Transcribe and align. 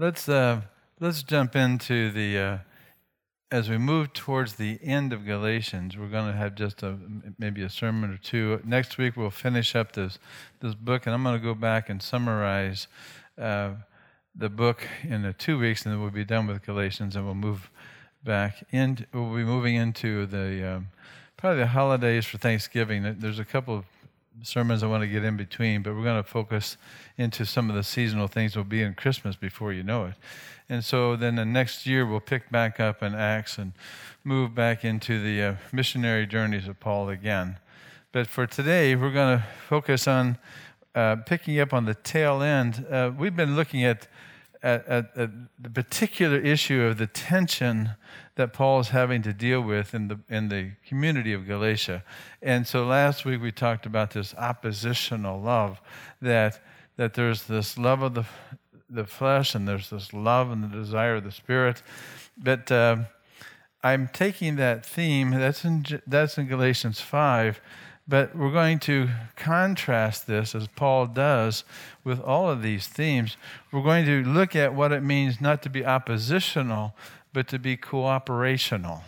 Let's 0.00 0.30
uh, 0.30 0.62
let's 0.98 1.22
jump 1.22 1.54
into 1.54 2.10
the 2.10 2.38
uh, 2.38 2.58
as 3.50 3.68
we 3.68 3.76
move 3.76 4.14
towards 4.14 4.54
the 4.54 4.78
end 4.82 5.12
of 5.12 5.26
Galatians. 5.26 5.94
We're 5.94 6.08
going 6.08 6.32
to 6.32 6.38
have 6.38 6.54
just 6.54 6.82
a 6.82 6.96
maybe 7.38 7.60
a 7.60 7.68
sermon 7.68 8.10
or 8.10 8.16
two. 8.16 8.62
Next 8.64 8.96
week 8.96 9.14
we'll 9.14 9.28
finish 9.28 9.76
up 9.76 9.92
this 9.92 10.18
this 10.60 10.74
book, 10.74 11.04
and 11.04 11.14
I'm 11.14 11.22
going 11.22 11.38
to 11.38 11.44
go 11.44 11.54
back 11.54 11.90
and 11.90 12.00
summarize 12.00 12.88
uh, 13.38 13.72
the 14.34 14.48
book 14.48 14.88
in 15.02 15.26
uh, 15.26 15.34
two 15.36 15.58
weeks, 15.58 15.84
and 15.84 15.92
then 15.92 16.00
we'll 16.00 16.10
be 16.10 16.24
done 16.24 16.46
with 16.46 16.64
Galatians, 16.64 17.14
and 17.14 17.26
we'll 17.26 17.34
move 17.34 17.70
back 18.24 18.64
in. 18.72 19.06
We'll 19.12 19.36
be 19.36 19.44
moving 19.44 19.74
into 19.74 20.24
the 20.24 20.76
um, 20.76 20.88
probably 21.36 21.58
the 21.58 21.66
holidays 21.66 22.24
for 22.24 22.38
Thanksgiving. 22.38 23.16
There's 23.18 23.38
a 23.38 23.44
couple 23.44 23.76
of 23.76 23.84
sermons 24.42 24.82
I 24.82 24.86
want 24.86 25.02
to 25.02 25.08
get 25.08 25.24
in 25.24 25.36
between, 25.36 25.82
but 25.82 25.94
we're 25.94 26.04
going 26.04 26.22
to 26.22 26.28
focus 26.28 26.76
into 27.16 27.44
some 27.44 27.68
of 27.68 27.76
the 27.76 27.82
seasonal 27.82 28.26
things. 28.26 28.56
We'll 28.56 28.64
be 28.64 28.82
in 28.82 28.94
Christmas 28.94 29.36
before 29.36 29.72
you 29.72 29.82
know 29.82 30.06
it, 30.06 30.14
and 30.68 30.84
so 30.84 31.16
then 31.16 31.36
the 31.36 31.44
next 31.44 31.86
year 31.86 32.06
we'll 32.06 32.20
pick 32.20 32.50
back 32.50 32.80
up 32.80 33.02
in 33.02 33.14
Acts 33.14 33.58
and 33.58 33.72
move 34.24 34.54
back 34.54 34.84
into 34.84 35.22
the 35.22 35.42
uh, 35.42 35.54
missionary 35.72 36.26
journeys 36.26 36.68
of 36.68 36.80
Paul 36.80 37.08
again. 37.08 37.58
But 38.12 38.26
for 38.26 38.46
today, 38.46 38.96
we're 38.96 39.12
going 39.12 39.38
to 39.38 39.44
focus 39.68 40.08
on 40.08 40.38
uh, 40.94 41.16
picking 41.26 41.60
up 41.60 41.72
on 41.72 41.84
the 41.84 41.94
tail 41.94 42.42
end. 42.42 42.84
Uh, 42.90 43.12
we've 43.16 43.36
been 43.36 43.54
looking 43.54 43.84
at 43.84 44.08
at, 44.62 44.86
at, 44.86 45.16
at, 45.16 45.30
the 45.58 45.70
particular 45.70 46.38
issue 46.38 46.82
of 46.82 46.98
the 46.98 47.06
tension 47.06 47.90
that 48.36 48.52
Paul 48.52 48.80
is 48.80 48.88
having 48.88 49.22
to 49.22 49.32
deal 49.32 49.60
with 49.60 49.94
in 49.94 50.08
the, 50.08 50.18
in 50.28 50.48
the 50.48 50.72
community 50.86 51.32
of 51.32 51.46
Galatia. 51.46 52.04
And 52.42 52.66
so 52.66 52.84
last 52.86 53.24
week 53.24 53.42
we 53.42 53.52
talked 53.52 53.86
about 53.86 54.10
this 54.10 54.34
oppositional 54.36 55.40
love, 55.40 55.80
that, 56.22 56.60
that 56.96 57.14
there's 57.14 57.44
this 57.44 57.76
love 57.76 58.02
of 58.02 58.14
the, 58.14 58.24
the 58.88 59.04
flesh 59.04 59.54
and 59.54 59.66
there's 59.66 59.90
this 59.90 60.12
love 60.12 60.50
and 60.50 60.64
the 60.64 60.68
desire 60.68 61.16
of 61.16 61.24
the 61.24 61.32
spirit. 61.32 61.82
But 62.36 62.70
uh, 62.70 63.04
I'm 63.82 64.08
taking 64.08 64.56
that 64.56 64.84
theme, 64.84 65.30
that's 65.30 65.64
in, 65.64 65.84
that's 66.06 66.38
in 66.38 66.46
Galatians 66.46 67.00
5, 67.00 67.60
but 68.10 68.34
we're 68.34 68.50
going 68.50 68.80
to 68.80 69.08
contrast 69.36 70.26
this, 70.26 70.52
as 70.56 70.66
Paul 70.66 71.06
does, 71.06 71.62
with 72.02 72.20
all 72.20 72.50
of 72.50 72.60
these 72.60 72.88
themes. 72.88 73.36
We're 73.70 73.84
going 73.84 74.04
to 74.04 74.24
look 74.24 74.56
at 74.56 74.74
what 74.74 74.90
it 74.90 75.04
means 75.04 75.40
not 75.40 75.62
to 75.62 75.70
be 75.70 75.86
oppositional, 75.86 76.96
but 77.32 77.46
to 77.48 77.58
be 77.60 77.76
cooperational. 77.76 79.02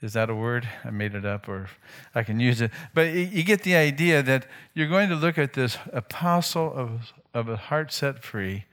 Is 0.00 0.14
that 0.14 0.28
a 0.28 0.34
word? 0.34 0.68
I 0.84 0.90
made 0.90 1.14
it 1.14 1.24
up, 1.24 1.48
or 1.48 1.68
I 2.16 2.24
can 2.24 2.40
use 2.40 2.60
it. 2.60 2.72
But 2.92 3.12
you 3.12 3.44
get 3.44 3.62
the 3.62 3.76
idea 3.76 4.24
that 4.24 4.46
you're 4.74 4.88
going 4.88 5.08
to 5.10 5.14
look 5.14 5.38
at 5.38 5.52
this 5.52 5.78
apostle 5.92 6.72
of, 6.74 7.12
of 7.32 7.48
a 7.48 7.56
heart 7.56 7.92
set 7.92 8.24
free, 8.24 8.64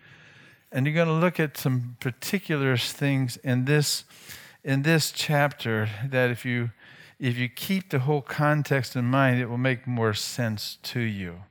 and 0.71 0.87
you're 0.87 0.95
going 0.95 1.07
to 1.07 1.13
look 1.13 1.39
at 1.39 1.57
some 1.57 1.95
particular 1.99 2.75
things 2.75 3.37
in 3.37 3.65
this 3.65 4.03
in 4.61 4.81
this 4.81 5.11
chapter 5.11 5.89
that 6.09 6.29
if 6.29 6.43
you 6.43 6.69
if 7.19 7.37
you 7.37 7.49
keep 7.49 7.89
the 7.89 7.99
whole 7.99 8.21
context 8.21 8.95
in 8.95 9.05
mind, 9.05 9.39
it 9.39 9.47
will 9.47 9.57
make 9.57 9.85
more 9.85 10.13
sense 10.13 10.77
to 10.83 10.99
you. 10.99 11.43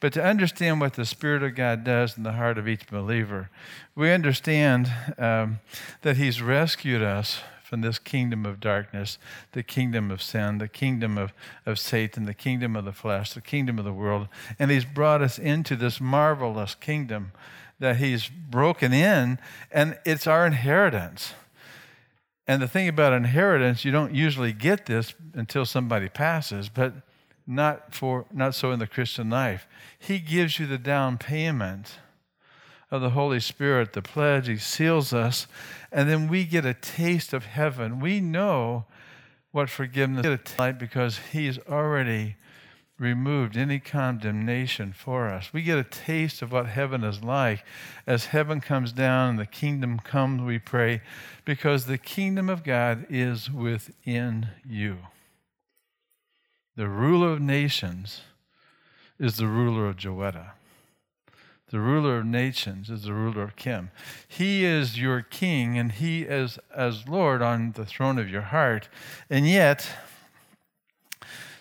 But 0.00 0.12
to 0.12 0.24
understand 0.24 0.80
what 0.80 0.94
the 0.94 1.04
Spirit 1.04 1.42
of 1.42 1.56
God 1.56 1.82
does 1.82 2.16
in 2.16 2.22
the 2.22 2.32
heart 2.32 2.56
of 2.56 2.68
each 2.68 2.86
believer, 2.86 3.50
we 3.96 4.12
understand 4.12 4.92
um, 5.18 5.58
that 6.02 6.16
He's 6.16 6.40
rescued 6.40 7.02
us 7.02 7.40
from 7.64 7.80
this 7.80 7.98
kingdom 7.98 8.46
of 8.46 8.60
darkness, 8.60 9.18
the 9.52 9.62
kingdom 9.62 10.10
of 10.10 10.22
sin, 10.22 10.58
the 10.58 10.68
kingdom 10.68 11.18
of, 11.18 11.32
of 11.66 11.78
Satan, 11.78 12.24
the 12.24 12.32
kingdom 12.32 12.76
of 12.76 12.84
the 12.84 12.92
flesh, 12.92 13.32
the 13.34 13.40
kingdom 13.40 13.78
of 13.78 13.84
the 13.84 13.92
world. 13.92 14.28
And 14.58 14.70
He's 14.70 14.84
brought 14.84 15.20
us 15.20 15.38
into 15.38 15.74
this 15.74 16.00
marvelous 16.00 16.76
kingdom 16.76 17.32
that 17.80 17.96
He's 17.96 18.28
broken 18.28 18.92
in, 18.92 19.38
and 19.72 19.98
it's 20.06 20.28
our 20.28 20.46
inheritance. 20.46 21.34
And 22.48 22.62
the 22.62 22.66
thing 22.66 22.88
about 22.88 23.12
inheritance, 23.12 23.84
you 23.84 23.92
don't 23.92 24.14
usually 24.14 24.54
get 24.54 24.86
this 24.86 25.14
until 25.34 25.66
somebody 25.66 26.08
passes, 26.08 26.70
but 26.70 26.94
not 27.46 27.94
for 27.94 28.24
not 28.32 28.54
so 28.54 28.72
in 28.72 28.78
the 28.78 28.86
Christian 28.86 29.28
life. 29.28 29.68
He 29.98 30.18
gives 30.18 30.58
you 30.58 30.66
the 30.66 30.78
down 30.78 31.18
payment 31.18 31.98
of 32.90 33.02
the 33.02 33.10
Holy 33.10 33.38
Spirit, 33.38 33.92
the 33.92 34.00
pledge, 34.00 34.48
he 34.48 34.56
seals 34.56 35.12
us, 35.12 35.46
and 35.92 36.08
then 36.08 36.26
we 36.26 36.44
get 36.44 36.64
a 36.64 36.72
taste 36.72 37.34
of 37.34 37.44
heaven. 37.44 38.00
We 38.00 38.20
know 38.20 38.86
what 39.50 39.68
forgiveness 39.68 40.24
is 40.24 40.58
like 40.58 40.78
because 40.78 41.20
he's 41.32 41.58
already 41.68 42.36
removed 42.98 43.56
any 43.56 43.78
condemnation 43.78 44.92
for 44.92 45.28
us. 45.28 45.52
We 45.52 45.62
get 45.62 45.78
a 45.78 45.84
taste 45.84 46.42
of 46.42 46.50
what 46.50 46.66
heaven 46.66 47.04
is 47.04 47.22
like 47.22 47.64
as 48.06 48.26
heaven 48.26 48.60
comes 48.60 48.92
down 48.92 49.30
and 49.30 49.38
the 49.38 49.46
kingdom 49.46 50.00
comes, 50.00 50.42
we 50.42 50.58
pray, 50.58 51.02
because 51.44 51.86
the 51.86 51.98
kingdom 51.98 52.48
of 52.48 52.64
God 52.64 53.06
is 53.08 53.50
within 53.50 54.48
you. 54.68 54.98
The 56.76 56.88
ruler 56.88 57.32
of 57.32 57.40
nations 57.40 58.22
is 59.18 59.36
the 59.36 59.46
ruler 59.46 59.88
of 59.88 59.96
Joetta. 59.96 60.50
The 61.70 61.80
ruler 61.80 62.18
of 62.18 62.26
nations 62.26 62.88
is 62.88 63.02
the 63.02 63.12
ruler 63.12 63.42
of 63.42 63.56
Kim. 63.56 63.90
He 64.26 64.64
is 64.64 64.98
your 64.98 65.20
king 65.20 65.78
and 65.78 65.92
he 65.92 66.22
is 66.22 66.58
as 66.74 67.06
Lord 67.06 67.42
on 67.42 67.72
the 67.72 67.84
throne 67.84 68.18
of 68.18 68.30
your 68.30 68.42
heart. 68.42 68.88
And 69.28 69.46
yet, 69.46 69.86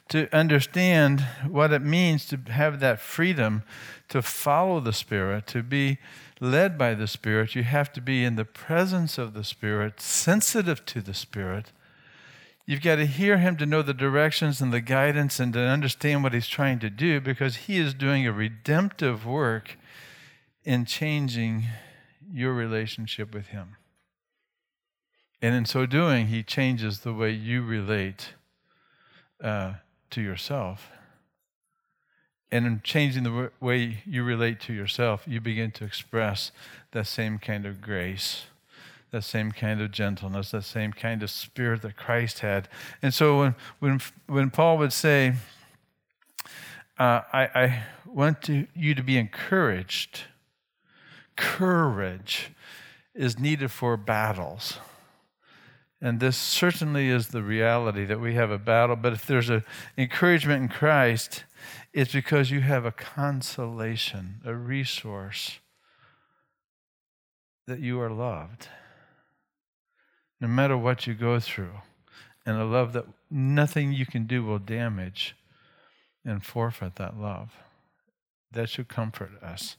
to 0.10 0.34
understand 0.36 1.22
what 1.48 1.72
it 1.72 1.82
means 1.82 2.26
to 2.28 2.38
have 2.48 2.80
that 2.80 3.00
freedom 3.00 3.64
to 4.10 4.22
follow 4.22 4.80
the 4.80 4.94
Spirit, 4.94 5.48
to 5.48 5.62
be 5.62 5.98
led 6.40 6.78
by 6.78 6.94
the 6.94 7.08
Spirit, 7.08 7.56
you 7.56 7.64
have 7.64 7.92
to 7.94 8.02
be 8.02 8.24
in 8.24 8.36
the 8.36 8.46
presence 8.46 9.18
of 9.18 9.34
the 9.34 9.44
Spirit, 9.44 10.00
sensitive 10.00 10.86
to 10.86 11.02
the 11.02 11.14
Spirit. 11.14 11.72
You've 12.66 12.82
got 12.82 12.98
to 12.98 13.06
hear 13.06 13.38
Him 13.38 13.58
to 13.58 13.66
know 13.66 13.82
the 13.82 13.94
directions 13.94 14.62
and 14.62 14.74
the 14.74 14.82
guidance 14.82 15.40
and 15.40 15.54
to 15.54 15.60
understand 15.60 16.24
what 16.24 16.34
He's 16.34 16.48
trying 16.48 16.80
to 16.80 16.90
do 16.90 17.20
because 17.20 17.56
He 17.56 17.78
is 17.78 17.94
doing 17.94 18.28
a 18.28 18.32
redemptive 18.32 19.26
work 19.26 19.78
in 20.64 20.86
changing 20.86 21.66
your 22.32 22.54
relationship 22.54 23.34
with 23.34 23.48
Him. 23.48 23.78
And 25.42 25.56
in 25.56 25.66
so 25.66 25.86
doing, 25.86 26.28
He 26.28 26.44
changes 26.44 27.00
the 27.00 27.14
way 27.14 27.32
you 27.32 27.62
relate. 27.62 28.34
Uh, 29.42 29.76
to 30.12 30.22
yourself. 30.22 30.90
And 32.52 32.66
in 32.66 32.82
changing 32.84 33.24
the 33.24 33.52
way 33.60 34.04
you 34.06 34.24
relate 34.24 34.60
to 34.62 34.74
yourself, 34.74 35.24
you 35.28 35.42
begin 35.42 35.72
to 35.72 35.84
express 35.84 36.52
that 36.92 37.08
same 37.08 37.40
kind 37.40 37.66
of 37.66 37.82
grace, 37.82 38.46
that 39.12 39.24
same 39.24 39.52
kind 39.52 39.82
of 39.82 39.92
gentleness, 39.92 40.52
that 40.52 40.64
same 40.64 40.94
kind 40.94 41.24
of 41.24 41.30
spirit 41.30 41.82
that 41.82 41.98
Christ 41.98 42.40
had. 42.40 42.70
And 43.02 43.14
so 43.14 43.40
when, 43.40 43.56
when, 43.80 44.02
when 44.28 44.50
Paul 44.50 44.78
would 44.78 44.94
say, 44.94 45.34
uh, 46.98 47.22
I, 47.34 47.50
I 47.54 47.84
want 48.06 48.42
to, 48.44 48.66
you 48.74 48.96
to 48.96 49.04
be 49.04 49.18
encouraged, 49.18 50.22
courage 51.36 52.52
is 53.14 53.38
needed 53.38 53.72
for 53.72 53.98
battles. 53.98 54.80
And 56.02 56.20
this 56.20 56.38
certainly 56.38 57.10
is 57.10 57.30
the 57.30 57.42
reality 57.42 58.06
that 58.06 58.20
we 58.20 58.36
have 58.36 58.52
a 58.52 58.60
battle. 58.60 58.96
But 58.96 59.14
if 59.14 59.26
there's 59.26 59.50
an 59.50 59.64
encouragement 59.98 60.62
in 60.62 60.70
Christ, 60.70 61.44
it's 61.92 62.14
because 62.14 62.52
you 62.52 62.62
have 62.62 62.86
a 62.86 62.92
consolation, 62.92 64.42
a 64.46 64.54
resource 64.54 65.60
that 67.66 67.80
you 67.80 68.00
are 68.00 68.12
loved. 68.12 68.68
No 70.40 70.48
matter 70.48 70.78
what 70.78 71.08
you 71.08 71.16
go 71.16 71.40
through, 71.40 71.82
and 72.46 72.58
a 72.58 72.64
love 72.64 72.94
that 72.94 73.06
nothing 73.30 73.92
you 73.92 74.06
can 74.06 74.26
do 74.26 74.44
will 74.44 74.60
damage 74.60 75.36
and 76.24 76.44
forfeit 76.44 76.96
that 76.96 77.20
love. 77.20 77.52
That 78.52 78.70
should 78.70 78.88
comfort 78.88 79.32
us. 79.42 79.76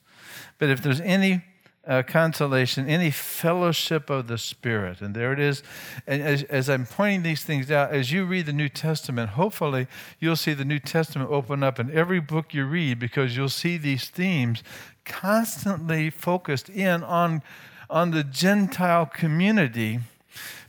But 0.59 0.69
if 0.69 0.83
there's 0.83 1.01
any 1.01 1.45
uh, 1.89 2.03
consolation, 2.03 2.87
any 2.87 3.11
fellowship 3.11 4.11
of 4.11 4.29
the 4.29 4.37
Spirit. 4.37 5.01
And 5.01 5.17
there 5.17 5.33
it 5.33 5.41
is. 5.41 5.63
And 6.07 6.23
as, 6.23 6.43
as, 6.45 6.69
I'm 6.69 6.85
pointing 6.85 7.23
these 7.23 7.43
things 7.43 7.71
out, 7.71 7.91
as 7.91 8.13
you 8.13 8.27
read 8.27 8.45
the 8.45 8.53
New 8.53 8.69
Testament, 8.69 9.31
hopefully 9.31 9.89
you'll 10.21 10.37
see 10.37 10.53
the 10.53 10.67
New 10.67 10.79
Testament 10.79 11.31
open 11.31 11.63
up 11.63 11.81
in 11.81 11.91
every 11.91 12.21
book 12.21 12.53
you 12.53 12.67
read 12.67 12.99
because 12.99 13.37
you'll 13.37 13.49
see 13.49 13.79
these 13.79 14.11
themes 14.11 14.63
constantly 15.07 16.11
focused 16.11 16.69
in 16.69 17.03
on, 17.03 17.43
on 17.89 18.11
the 18.11 18.23
Gentile 18.23 19.07
community 19.07 20.01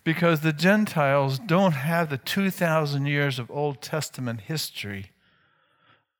because 0.06 0.40
the 0.40 0.54
Gentiles 0.54 1.38
don't 1.38 1.74
have 1.74 2.10
the 2.10 2.18
2,000 2.18 3.06
years 3.06 3.40
of 3.40 3.52
Old 3.52 3.82
Testament 3.82 4.42
history 4.42 5.12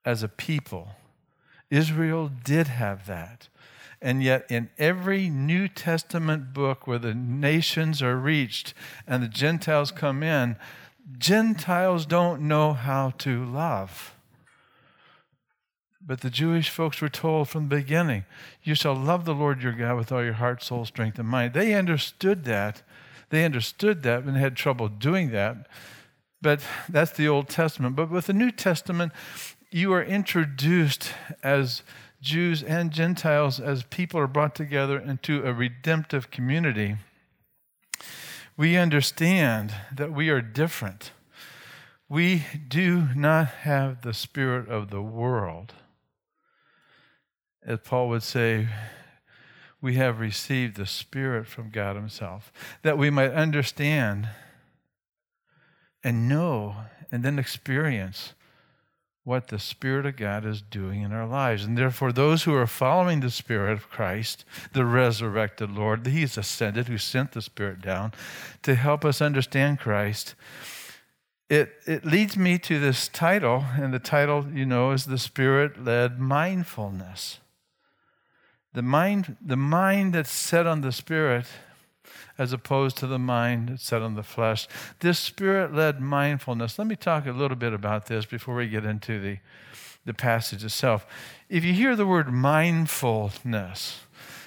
as 0.04 0.22
a 0.22 0.28
people. 0.28 0.88
Israel 1.70 2.30
did 2.44 2.66
have 2.66 3.06
that. 3.06 3.48
And 4.02 4.22
yet, 4.22 4.46
in 4.50 4.70
every 4.78 5.28
New 5.28 5.68
Testament 5.68 6.54
book 6.54 6.86
where 6.86 6.98
the 6.98 7.14
nations 7.14 8.02
are 8.02 8.16
reached 8.16 8.72
and 9.06 9.22
the 9.22 9.28
Gentiles 9.28 9.90
come 9.90 10.22
in, 10.22 10.56
Gentiles 11.18 12.06
don't 12.06 12.42
know 12.42 12.72
how 12.72 13.10
to 13.18 13.44
love. 13.44 14.14
But 16.00 16.22
the 16.22 16.30
Jewish 16.30 16.70
folks 16.70 17.00
were 17.00 17.10
told 17.10 17.48
from 17.48 17.68
the 17.68 17.76
beginning, 17.76 18.24
you 18.62 18.74
shall 18.74 18.94
love 18.94 19.26
the 19.26 19.34
Lord 19.34 19.62
your 19.62 19.72
God 19.72 19.96
with 19.96 20.10
all 20.10 20.24
your 20.24 20.34
heart, 20.34 20.62
soul, 20.62 20.86
strength, 20.86 21.18
and 21.18 21.28
mind. 21.28 21.52
They 21.52 21.74
understood 21.74 22.44
that. 22.44 22.82
They 23.28 23.44
understood 23.44 24.02
that 24.02 24.24
and 24.24 24.36
had 24.36 24.56
trouble 24.56 24.88
doing 24.88 25.30
that. 25.30 25.68
But 26.40 26.62
that's 26.88 27.12
the 27.12 27.28
Old 27.28 27.48
Testament. 27.48 27.96
But 27.96 28.10
with 28.10 28.26
the 28.26 28.32
New 28.32 28.50
Testament, 28.50 29.12
you 29.70 29.92
are 29.92 30.02
introduced 30.02 31.12
as 31.42 31.82
Jews 32.20 32.62
and 32.62 32.90
Gentiles, 32.90 33.58
as 33.60 33.82
people 33.84 34.20
are 34.20 34.26
brought 34.26 34.54
together 34.54 34.98
into 34.98 35.44
a 35.44 35.52
redemptive 35.52 36.30
community. 36.30 36.96
We 38.56 38.76
understand 38.76 39.74
that 39.94 40.12
we 40.12 40.28
are 40.28 40.42
different. 40.42 41.12
We 42.08 42.44
do 42.68 43.08
not 43.14 43.48
have 43.48 44.02
the 44.02 44.12
spirit 44.12 44.68
of 44.68 44.90
the 44.90 45.02
world 45.02 45.74
as 47.64 47.78
Paul 47.84 48.08
would 48.08 48.22
say, 48.22 48.68
we 49.80 49.94
have 49.96 50.20
received 50.20 50.76
the 50.76 50.86
Spirit 50.86 51.46
from 51.46 51.70
God 51.70 51.96
Himself, 51.96 52.52
that 52.82 52.98
we 52.98 53.10
might 53.10 53.32
understand 53.32 54.28
and 56.02 56.28
know 56.28 56.76
and 57.12 57.22
then 57.22 57.38
experience 57.38 58.34
what 59.24 59.48
the 59.48 59.58
Spirit 59.58 60.06
of 60.06 60.16
God 60.16 60.44
is 60.46 60.62
doing 60.62 61.02
in 61.02 61.12
our 61.12 61.26
lives. 61.26 61.64
And 61.64 61.76
therefore, 61.76 62.12
those 62.12 62.44
who 62.44 62.54
are 62.54 62.66
following 62.66 63.20
the 63.20 63.30
Spirit 63.30 63.72
of 63.72 63.90
Christ, 63.90 64.44
the 64.72 64.84
resurrected 64.84 65.70
Lord, 65.70 66.06
He's 66.06 66.38
ascended, 66.38 66.88
who 66.88 66.98
sent 66.98 67.32
the 67.32 67.42
Spirit 67.42 67.80
down 67.80 68.12
to 68.62 68.74
help 68.74 69.04
us 69.04 69.20
understand 69.20 69.78
Christ. 69.78 70.34
It, 71.48 71.72
it 71.86 72.04
leads 72.04 72.36
me 72.36 72.58
to 72.58 72.78
this 72.78 73.08
title, 73.08 73.64
and 73.76 73.92
the 73.92 73.98
title, 73.98 74.46
you 74.52 74.64
know, 74.64 74.92
is 74.92 75.04
the 75.04 75.18
Spirit 75.18 75.84
led 75.84 76.18
mindfulness. 76.18 77.40
The 78.72 78.82
mind, 78.82 79.36
the 79.44 79.56
mind 79.56 80.14
that's 80.14 80.30
set 80.30 80.66
on 80.66 80.80
the 80.80 80.92
spirit 80.92 81.46
as 82.38 82.52
opposed 82.52 82.96
to 82.98 83.06
the 83.06 83.18
mind 83.18 83.80
set 83.80 84.02
on 84.02 84.14
the 84.14 84.22
flesh. 84.22 84.66
This 85.00 85.18
spirit 85.18 85.74
led 85.74 86.00
mindfulness. 86.00 86.78
Let 86.78 86.88
me 86.88 86.96
talk 86.96 87.26
a 87.26 87.32
little 87.32 87.56
bit 87.56 87.72
about 87.72 88.06
this 88.06 88.26
before 88.26 88.56
we 88.56 88.68
get 88.68 88.84
into 88.84 89.20
the, 89.20 89.38
the 90.04 90.14
passage 90.14 90.64
itself. 90.64 91.06
If 91.48 91.64
you 91.64 91.72
hear 91.72 91.96
the 91.96 92.06
word 92.06 92.32
mindfulness, 92.32 94.00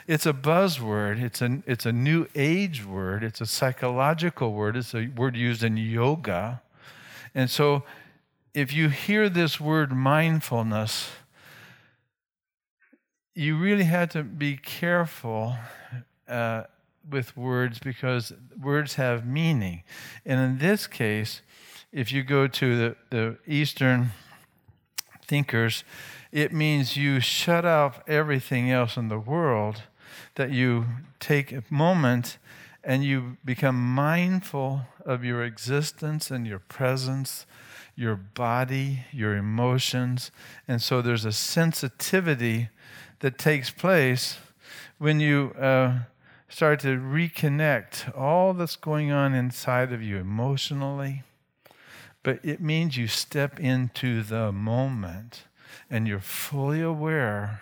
it's 0.07 0.25
a 0.25 0.33
buzzword, 0.33 1.21
it's 1.21 1.41
a, 1.41 1.63
it's 1.65 1.85
a 1.85 1.93
new 1.93 2.27
age 2.35 2.85
word, 2.85 3.23
it's 3.23 3.39
a 3.39 3.45
psychological 3.45 4.53
word, 4.53 4.75
it's 4.75 4.93
a 4.93 5.07
word 5.07 5.35
used 5.35 5.63
in 5.63 5.77
yoga. 5.77 6.61
And 7.33 7.49
so 7.49 7.83
if 8.53 8.73
you 8.73 8.89
hear 8.89 9.29
this 9.29 9.59
word 9.59 9.91
mindfulness, 9.91 11.09
you 13.33 13.57
really 13.57 13.85
had 13.85 14.11
to 14.11 14.23
be 14.23 14.57
careful 14.57 15.55
uh, 16.27 16.63
with 17.09 17.35
words 17.35 17.79
because 17.79 18.33
words 18.59 18.95
have 18.95 19.25
meaning. 19.25 19.83
And 20.25 20.39
in 20.39 20.57
this 20.59 20.87
case, 20.87 21.41
if 21.91 22.11
you 22.11 22.23
go 22.23 22.47
to 22.47 22.77
the, 22.77 22.95
the 23.09 23.37
Eastern 23.47 24.11
thinkers, 25.25 25.83
it 26.31 26.51
means 26.51 26.97
you 26.97 27.19
shut 27.19 27.65
off 27.65 28.01
everything 28.07 28.71
else 28.71 28.97
in 28.97 29.07
the 29.07 29.19
world, 29.19 29.83
that 30.35 30.51
you 30.51 30.85
take 31.19 31.51
a 31.51 31.63
moment 31.69 32.37
and 32.83 33.03
you 33.03 33.37
become 33.45 33.75
mindful 33.75 34.81
of 35.05 35.23
your 35.23 35.43
existence 35.43 36.31
and 36.31 36.45
your 36.45 36.59
presence, 36.59 37.45
your 37.95 38.15
body, 38.15 39.05
your 39.11 39.35
emotions. 39.37 40.31
And 40.67 40.81
so 40.81 41.01
there's 41.01 41.25
a 41.25 41.31
sensitivity 41.31 42.69
that 43.19 43.37
takes 43.37 43.69
place 43.69 44.37
when 44.97 45.19
you 45.19 45.53
uh, 45.59 45.99
start 46.53 46.79
to 46.79 46.99
reconnect 46.99 48.15
all 48.15 48.53
that's 48.53 48.75
going 48.75 49.11
on 49.11 49.33
inside 49.33 49.91
of 49.91 50.03
you 50.03 50.17
emotionally. 50.17 51.23
But 52.21 52.45
it 52.45 52.61
means 52.61 52.95
you 52.95 53.07
step 53.07 53.59
into 53.59 54.21
the 54.21 54.51
moment 54.51 55.45
and 55.89 56.07
you're 56.07 56.19
fully 56.19 56.79
aware 56.79 57.61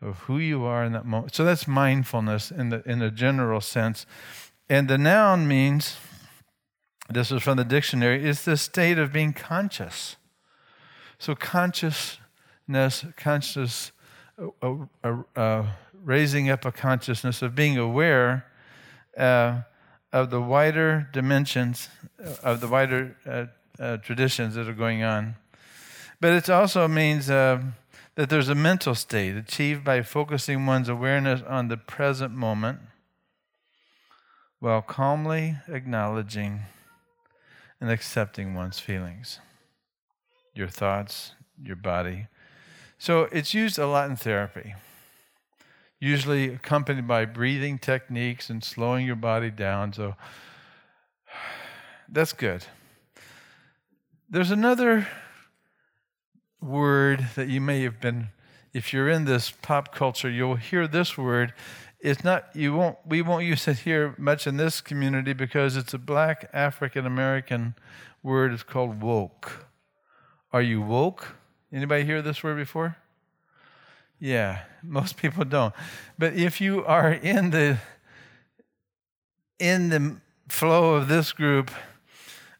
of 0.00 0.20
who 0.20 0.38
you 0.38 0.64
are 0.64 0.82
in 0.82 0.92
that 0.92 1.04
moment. 1.04 1.34
So 1.34 1.44
that's 1.44 1.68
mindfulness 1.68 2.50
in 2.50 2.70
the 2.70 2.82
in 2.86 3.00
the 3.00 3.10
general 3.10 3.60
sense. 3.60 4.06
And 4.70 4.88
the 4.88 4.96
noun 4.96 5.46
means 5.46 5.98
this 7.10 7.30
is 7.30 7.42
from 7.42 7.58
the 7.58 7.64
dictionary, 7.64 8.26
is 8.26 8.46
the 8.46 8.56
state 8.56 8.98
of 8.98 9.12
being 9.12 9.34
conscious. 9.34 10.16
So 11.18 11.34
consciousness, 11.34 13.04
conscious 13.18 13.92
a, 14.62 14.86
a, 15.04 15.18
a 15.36 15.66
raising 16.02 16.50
up 16.50 16.64
a 16.64 16.72
consciousness 16.72 17.42
of 17.42 17.54
being 17.54 17.78
aware 17.78 18.46
uh, 19.16 19.62
of 20.12 20.30
the 20.30 20.40
wider 20.40 21.08
dimensions, 21.12 21.88
of 22.42 22.60
the 22.60 22.68
wider 22.68 23.16
uh, 23.26 23.82
uh, 23.82 23.96
traditions 23.98 24.54
that 24.54 24.68
are 24.68 24.74
going 24.74 25.02
on. 25.02 25.36
But 26.20 26.32
it 26.32 26.50
also 26.50 26.86
means 26.88 27.30
uh, 27.30 27.62
that 28.14 28.28
there's 28.28 28.48
a 28.48 28.54
mental 28.54 28.94
state 28.94 29.36
achieved 29.36 29.84
by 29.84 30.02
focusing 30.02 30.66
one's 30.66 30.88
awareness 30.88 31.42
on 31.42 31.68
the 31.68 31.76
present 31.76 32.34
moment 32.34 32.80
while 34.58 34.82
calmly 34.82 35.56
acknowledging 35.68 36.60
and 37.80 37.90
accepting 37.90 38.54
one's 38.54 38.78
feelings, 38.78 39.40
your 40.54 40.68
thoughts, 40.68 41.32
your 41.62 41.76
body, 41.76 42.26
so 43.02 43.22
it's 43.32 43.54
used 43.54 43.78
a 43.78 43.86
lot 43.86 44.10
in 44.10 44.16
therapy, 44.16 44.74
usually 46.00 46.54
accompanied 46.54 47.06
by 47.06 47.26
breathing 47.26 47.78
techniques 47.78 48.48
and 48.48 48.64
slowing 48.64 49.06
your 49.06 49.16
body 49.16 49.50
down. 49.50 49.92
So 49.92 50.16
that's 52.08 52.32
good. 52.32 52.64
There's 54.28 54.50
another 54.50 55.06
word 56.60 57.28
that 57.34 57.48
you 57.48 57.60
may 57.60 57.82
have 57.82 58.00
been, 58.00 58.28
if 58.72 58.92
you're 58.92 59.08
in 59.08 59.24
this 59.24 59.50
pop 59.50 59.94
culture, 59.94 60.30
you'll 60.30 60.56
hear 60.56 60.86
this 60.86 61.18
word. 61.18 61.52
It's 62.00 62.24
not, 62.24 62.44
you 62.54 62.74
won't, 62.74 62.96
we 63.04 63.20
won't 63.20 63.44
use 63.44 63.68
it 63.68 63.80
here 63.80 64.14
much 64.16 64.46
in 64.46 64.56
this 64.56 64.80
community 64.80 65.34
because 65.34 65.76
it's 65.76 65.92
a 65.92 65.98
black 65.98 66.48
African 66.52 67.04
American 67.04 67.74
word. 68.22 68.52
It's 68.52 68.62
called 68.62 69.02
woke. 69.02 69.66
Are 70.52 70.62
you 70.62 70.80
woke? 70.80 71.36
Anybody 71.72 72.04
hear 72.04 72.22
this 72.22 72.42
word 72.42 72.56
before? 72.56 72.96
Yeah, 74.20 74.60
most 74.82 75.16
people 75.16 75.44
don't. 75.44 75.74
But 76.18 76.34
if 76.34 76.60
you 76.60 76.84
are 76.84 77.12
in 77.12 77.50
the 77.50 77.78
in 79.58 79.88
the 79.88 80.16
flow 80.48 80.94
of 80.94 81.08
this 81.08 81.32
group, 81.32 81.70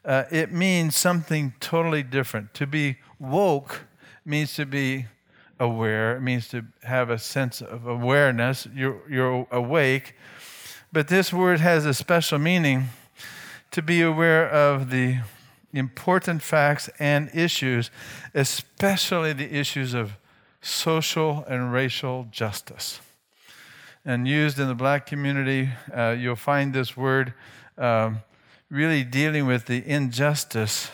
uh, 0.05 0.23
it 0.31 0.51
means 0.51 0.95
something 0.95 1.53
totally 1.59 2.03
different. 2.03 2.53
To 2.55 2.67
be 2.67 2.97
woke 3.19 3.81
means 4.25 4.53
to 4.55 4.65
be 4.65 5.07
aware. 5.59 6.17
It 6.17 6.21
means 6.21 6.47
to 6.49 6.65
have 6.83 7.09
a 7.09 7.17
sense 7.17 7.61
of 7.61 7.87
awareness. 7.87 8.67
You're, 8.73 9.01
you're 9.09 9.47
awake. 9.51 10.15
But 10.91 11.07
this 11.07 11.31
word 11.31 11.59
has 11.59 11.85
a 11.85 11.93
special 11.93 12.37
meaning 12.37 12.89
to 13.71 13.81
be 13.81 14.01
aware 14.01 14.49
of 14.49 14.89
the 14.89 15.19
important 15.73 16.41
facts 16.41 16.89
and 16.99 17.29
issues, 17.33 17.89
especially 18.33 19.33
the 19.33 19.55
issues 19.55 19.93
of 19.93 20.17
social 20.61 21.43
and 21.47 21.73
racial 21.73 22.27
justice. 22.31 22.99
And 24.05 24.27
used 24.27 24.59
in 24.59 24.67
the 24.67 24.75
black 24.75 25.05
community, 25.05 25.69
uh, 25.93 26.15
you'll 26.17 26.35
find 26.35 26.73
this 26.73 26.95
word 26.95 27.33
um, 27.77 28.21
really 28.69 29.03
dealing 29.03 29.45
with 29.45 29.65
the 29.65 29.87
injustice 29.87 30.89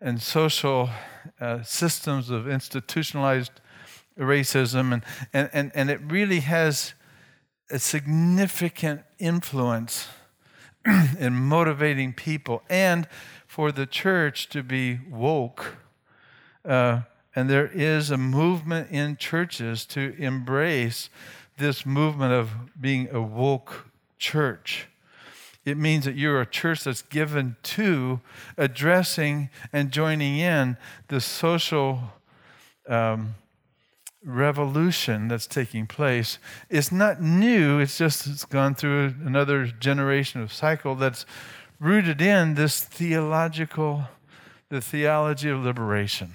and 0.00 0.20
social 0.20 0.90
uh, 1.40 1.62
systems 1.62 2.30
of 2.30 2.48
institutionalized 2.48 3.60
racism. 4.18 4.92
And, 4.92 5.02
and, 5.32 5.50
and, 5.52 5.72
and 5.74 5.90
it 5.90 6.00
really 6.04 6.40
has 6.40 6.94
a 7.70 7.78
significant 7.78 9.02
influence 9.18 10.08
in 11.18 11.34
motivating 11.34 12.12
people 12.12 12.62
and 12.68 13.06
for 13.46 13.72
the 13.72 13.86
church 13.86 14.48
to 14.50 14.62
be 14.62 15.00
woke. 15.10 15.76
Uh, 16.64 17.00
and 17.38 17.48
there 17.48 17.70
is 17.72 18.10
a 18.10 18.16
movement 18.16 18.90
in 18.90 19.16
churches 19.16 19.86
to 19.86 20.12
embrace 20.18 21.08
this 21.56 21.86
movement 21.86 22.32
of 22.32 22.50
being 22.80 23.08
a 23.12 23.22
woke 23.22 23.86
church. 24.18 24.88
It 25.64 25.78
means 25.78 26.04
that 26.04 26.16
you're 26.16 26.40
a 26.40 26.46
church 26.46 26.82
that's 26.82 27.02
given 27.02 27.54
to 27.62 28.20
addressing 28.56 29.50
and 29.72 29.92
joining 29.92 30.38
in 30.38 30.78
the 31.06 31.20
social 31.20 32.00
um, 32.88 33.36
revolution 34.24 35.28
that's 35.28 35.46
taking 35.46 35.86
place. 35.86 36.40
It's 36.68 36.90
not 36.90 37.22
new, 37.22 37.78
it's 37.78 37.98
just 37.98 38.26
it's 38.26 38.46
gone 38.46 38.74
through 38.74 39.14
another 39.24 39.66
generation 39.66 40.40
of 40.40 40.52
cycle 40.52 40.96
that's 40.96 41.24
rooted 41.78 42.20
in 42.20 42.56
this 42.56 42.80
theological, 42.80 44.08
the 44.70 44.80
theology 44.80 45.50
of 45.50 45.60
liberation. 45.60 46.32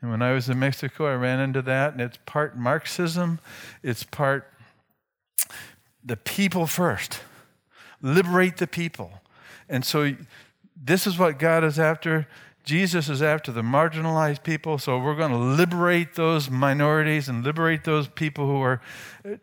And 0.00 0.10
when 0.10 0.22
I 0.22 0.32
was 0.32 0.48
in 0.48 0.58
Mexico, 0.58 1.06
I 1.06 1.14
ran 1.14 1.40
into 1.40 1.62
that, 1.62 1.92
and 1.92 2.00
it's 2.00 2.18
part 2.24 2.56
Marxism, 2.56 3.40
it's 3.82 4.04
part 4.04 4.52
the 6.04 6.16
people 6.16 6.66
first. 6.66 7.20
Liberate 8.00 8.58
the 8.58 8.66
people. 8.66 9.20
And 9.68 9.84
so 9.84 10.14
this 10.76 11.06
is 11.06 11.18
what 11.18 11.38
God 11.38 11.64
is 11.64 11.78
after. 11.78 12.28
Jesus 12.64 13.08
is 13.08 13.22
after 13.22 13.50
the 13.50 13.62
marginalized 13.62 14.42
people, 14.42 14.78
so 14.78 14.98
we're 14.98 15.16
going 15.16 15.32
to 15.32 15.38
liberate 15.38 16.14
those 16.14 16.50
minorities 16.50 17.28
and 17.28 17.42
liberate 17.42 17.84
those 17.84 18.08
people 18.08 18.46
who 18.46 18.60
are 18.60 18.80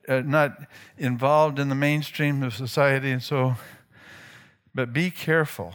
uh, 0.07 0.21
not 0.21 0.57
involved 0.97 1.59
in 1.59 1.69
the 1.69 1.75
mainstream 1.75 2.43
of 2.43 2.53
society. 2.53 3.11
And 3.11 3.23
so, 3.23 3.55
but 4.73 4.93
be 4.93 5.09
careful. 5.09 5.73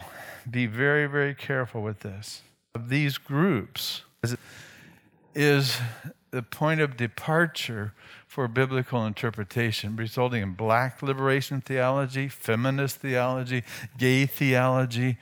Be 0.49 0.65
very, 0.65 1.07
very 1.07 1.35
careful 1.35 1.81
with 1.81 1.99
this. 1.99 2.41
These 2.77 3.17
groups 3.17 4.03
is 5.35 5.77
the 6.31 6.41
point 6.41 6.79
of 6.79 6.97
departure 6.97 7.93
for 8.25 8.47
biblical 8.47 9.05
interpretation, 9.05 9.95
resulting 9.95 10.41
in 10.41 10.53
black 10.53 11.01
liberation 11.03 11.59
theology, 11.61 12.29
feminist 12.29 12.97
theology, 12.97 13.63
gay 13.97 14.25
theology. 14.25 15.17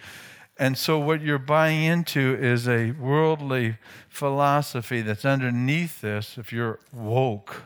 And 0.57 0.77
so, 0.77 0.99
what 0.99 1.21
you're 1.21 1.39
buying 1.39 1.83
into 1.83 2.37
is 2.39 2.67
a 2.67 2.91
worldly 2.91 3.77
philosophy 4.09 5.01
that's 5.01 5.25
underneath 5.25 6.01
this, 6.01 6.37
if 6.37 6.53
you're 6.53 6.79
woke, 6.93 7.63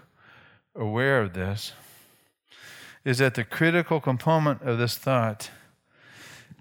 aware 0.75 1.21
of 1.21 1.33
this, 1.33 1.73
is 3.03 3.17
that 3.17 3.35
the 3.35 3.43
critical 3.43 3.99
component 3.99 4.61
of 4.61 4.77
this 4.77 4.95
thought 4.95 5.49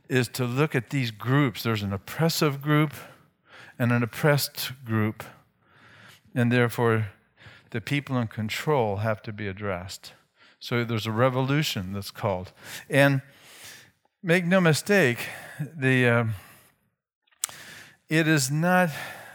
is 0.09 0.27
to 0.29 0.45
look 0.45 0.75
at 0.75 0.91
these 0.91 1.11
groups. 1.11 1.63
There's 1.63 1.83
an 1.83 1.93
oppressive 1.93 2.61
group 2.61 2.95
and 3.79 3.93
an 3.93 4.03
oppressed 4.03 4.73
group 4.85 5.23
and 6.35 6.51
therefore 6.51 7.09
the 7.71 7.81
people 7.81 8.19
in 8.19 8.29
control 8.29 8.99
have 8.99 9.23
to 9.23 9.33
be 9.33 9.49
addressed. 9.49 10.13
So 10.61 10.85
there's 10.85 11.07
a 11.07 11.13
revolution 11.13 11.93
that's 11.93 12.11
called. 12.11 12.53
And 12.89 13.23
make 14.23 14.45
no 14.45 14.61
mistake, 14.61 15.19
the, 15.59 16.07
uh, 16.07 16.25
it 18.09 18.29
is 18.29 18.51
not 18.51 18.91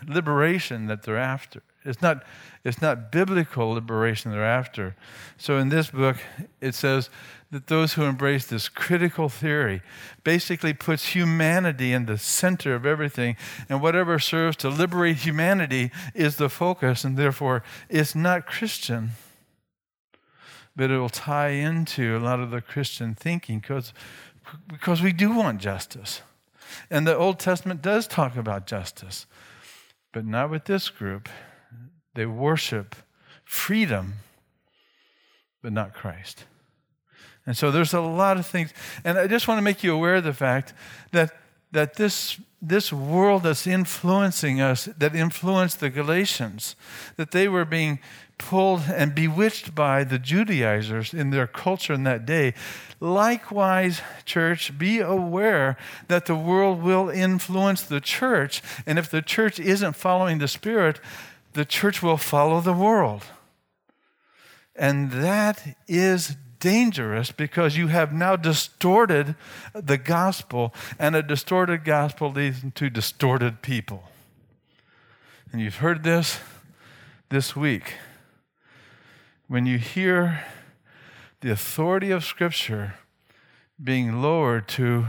liberation 0.08 0.88
that 0.88 1.04
they're 1.04 1.18
after. 1.18 1.64
It's 1.84 2.02
not, 2.02 2.24
it's 2.64 2.82
not 2.82 3.12
biblical 3.12 3.72
liberation 3.72 4.32
they're 4.32 4.44
after. 4.44 4.96
So 5.38 5.58
in 5.58 5.70
this 5.70 5.90
book, 5.90 6.18
it 6.62 6.76
says 6.76 7.10
that 7.52 7.68
those 7.68 7.94
who 7.94 8.04
embrace 8.04 8.46
this 8.46 8.68
critical 8.68 9.30
theory 9.30 9.82
basically 10.24 10.74
puts 10.74 11.16
humanity 11.16 11.94
in 11.94 12.06
the 12.06 12.18
center 12.18 12.76
of 12.76 12.86
everything, 12.86 13.38
and 13.70 13.82
whatever 13.82 14.20
serves 14.20 14.58
to 14.58 14.70
liberate 14.70 15.18
humanity 15.18 15.92
is 16.14 16.36
the 16.36 16.50
focus, 16.50 17.04
and 17.04 17.16
therefore 17.16 17.64
it's 17.90 18.14
not 18.14 18.46
Christian. 18.46 19.12
But 20.76 20.92
it 20.92 21.00
will 21.00 21.10
tie 21.10 21.50
into 21.50 22.18
a 22.18 22.20
lot 22.20 22.40
of 22.40 22.52
the 22.52 22.62
Christian 22.62 23.16
thinking 23.16 23.60
because, 23.60 23.94
because 24.68 25.02
we 25.02 25.14
do 25.14 25.34
want 25.34 25.62
justice. 25.62 26.22
And 26.92 27.08
the 27.08 27.18
Old 27.18 27.40
Testament 27.40 27.82
does 27.82 28.08
talk 28.08 28.36
about 28.36 28.68
justice, 28.68 29.26
but 30.12 30.26
not 30.26 30.50
with 30.50 30.66
this 30.66 30.90
group. 30.90 31.30
They 32.14 32.26
worship 32.26 32.96
freedom, 33.46 34.16
but 35.64 35.72
not 35.72 35.94
Christ. 35.94 36.44
And 37.48 37.58
so 37.58 37.72
there's 37.72 37.94
a 37.94 38.02
lot 38.02 38.38
of 38.38 38.46
things. 38.46 38.74
And 39.04 39.18
I 39.18 39.26
just 39.26 39.48
want 39.48 39.58
to 39.58 39.64
make 39.64 39.82
you 39.84 39.96
aware 39.96 40.16
of 40.16 40.26
the 40.26 40.34
fact 40.34 40.74
that, 41.12 41.36
that 41.72 41.96
this, 41.96 42.40
this 42.62 42.92
world 42.92 43.44
that's 43.44 43.66
influencing 43.66 44.60
us, 44.60 44.86
that 44.98 45.16
influenced 45.16 45.80
the 45.80 45.90
Galatians, 45.90 46.76
that 47.16 47.32
they 47.32 47.48
were 47.48 47.66
being 47.66 48.00
pulled 48.38 48.82
and 48.94 49.16
bewitched 49.16 49.74
by 49.74 50.04
the 50.04 50.20
Judaizers 50.20 51.14
in 51.14 51.32
their 51.32 51.48
culture 51.48 51.94
in 51.94 52.04
that 52.04 52.26
day. 52.26 52.54
Likewise, 53.00 54.02
church, 54.26 54.78
be 54.78 55.00
aware 55.00 55.78
that 56.10 56.26
the 56.26 56.36
world 56.36 56.84
will 56.84 57.10
influence 57.10 57.82
the 57.82 58.02
church. 58.02 58.62
And 58.86 59.00
if 59.00 59.10
the 59.10 59.22
church 59.22 59.60
isn't 59.60 59.96
following 59.96 60.38
the 60.38 60.48
Spirit, 60.48 61.00
the 61.54 61.66
church 61.66 62.04
will 62.04 62.18
follow 62.18 62.60
the 62.60 62.74
world. 62.74 63.24
And 64.76 65.12
that 65.12 65.78
is 65.88 66.36
dangerous 66.60 67.32
because 67.32 67.78
you 67.78 67.88
have 67.88 68.14
now 68.14 68.36
distorted 68.36 69.36
the 69.74 69.98
gospel, 69.98 70.74
and 71.00 71.16
a 71.16 71.24
distorted 71.24 71.84
gospel 71.84 72.32
leads 72.32 72.64
to 72.76 72.90
distorted 72.90 73.62
people. 73.62 74.04
And 75.52 75.62
you've 75.62 75.78
heard 75.78 76.04
this 76.04 76.40
this 77.30 77.56
week. 77.56 77.94
When 79.48 79.66
you 79.66 79.78
hear 79.78 80.44
the 81.42 81.52
authority 81.52 82.12
of 82.12 82.24
Scripture 82.24 82.96
being 83.82 84.22
lowered 84.22 84.68
to 84.68 85.06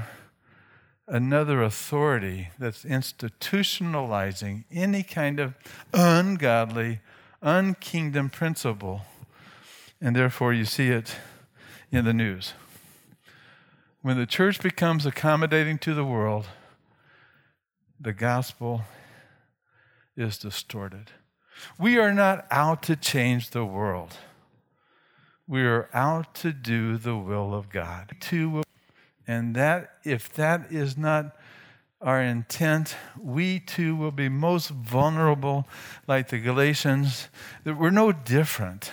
another 1.06 1.62
authority 1.62 2.50
that's 2.58 2.84
institutionalizing 2.84 4.64
any 4.70 5.02
kind 5.02 5.40
of 5.40 5.54
ungodly, 5.92 7.00
unkingdom 7.42 8.30
principle. 8.30 9.02
And 10.00 10.14
therefore, 10.14 10.52
you 10.52 10.64
see 10.64 10.88
it 10.88 11.16
in 11.90 12.04
the 12.04 12.12
news. 12.12 12.52
When 14.02 14.16
the 14.16 14.26
church 14.26 14.60
becomes 14.62 15.06
accommodating 15.06 15.78
to 15.78 15.94
the 15.94 16.04
world, 16.04 16.46
the 18.00 18.12
gospel 18.12 18.82
is 20.16 20.38
distorted. 20.38 21.10
We 21.78 21.98
are 21.98 22.12
not 22.12 22.46
out 22.50 22.82
to 22.84 22.96
change 22.96 23.50
the 23.50 23.64
world. 23.64 24.16
We 25.46 25.62
are 25.62 25.88
out 25.92 26.34
to 26.36 26.52
do 26.52 26.96
the 26.96 27.16
will 27.16 27.54
of 27.54 27.70
God. 27.70 28.16
And 29.26 29.56
that, 29.56 29.94
if 30.04 30.32
that 30.34 30.70
is 30.70 30.96
not 30.96 31.36
our 32.00 32.22
intent, 32.22 32.94
we 33.20 33.58
too 33.58 33.96
will 33.96 34.12
be 34.12 34.28
most 34.28 34.70
vulnerable, 34.70 35.66
like 36.06 36.28
the 36.28 36.38
Galatians. 36.38 37.28
We're 37.64 37.90
no 37.90 38.12
different. 38.12 38.92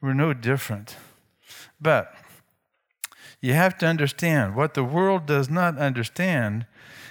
We're 0.00 0.14
no 0.14 0.32
different. 0.32 0.96
But 1.80 2.14
you 3.40 3.54
have 3.54 3.78
to 3.78 3.86
understand 3.86 4.54
what 4.54 4.74
the 4.74 4.84
world 4.84 5.26
does 5.26 5.48
not 5.48 5.78
understand 5.78 6.66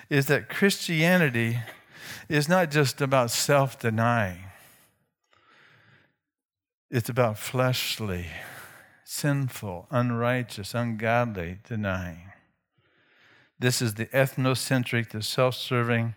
is 0.10 0.28
that 0.28 0.50
Christianity 0.50 1.60
is 2.28 2.48
not 2.48 2.72
just 2.72 3.02
about 3.02 3.32
self 3.32 3.80
denying, 3.80 4.44
it's 6.92 7.10
about 7.10 7.38
fleshly 7.38 8.28
sinful, 9.10 9.88
unrighteous, 9.90 10.76
ungodly 10.76 11.58
denying. 11.68 12.32
This 13.58 13.82
is 13.82 13.96
the 13.96 14.06
ethnocentric, 14.08 15.10
the 15.10 15.24
self 15.24 15.56
serving, 15.56 16.14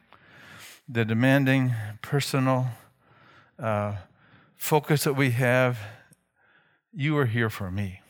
the 0.87 1.07
demanding 1.07 1.75
personal 2.03 2.67
uh, 3.59 3.95
focus 4.57 5.05
that 5.05 5.15
we 5.15 5.31
have. 5.31 5.79
You 6.93 7.17
are 7.17 7.25
here 7.25 7.49
for 7.49 7.71
me. 7.71 8.02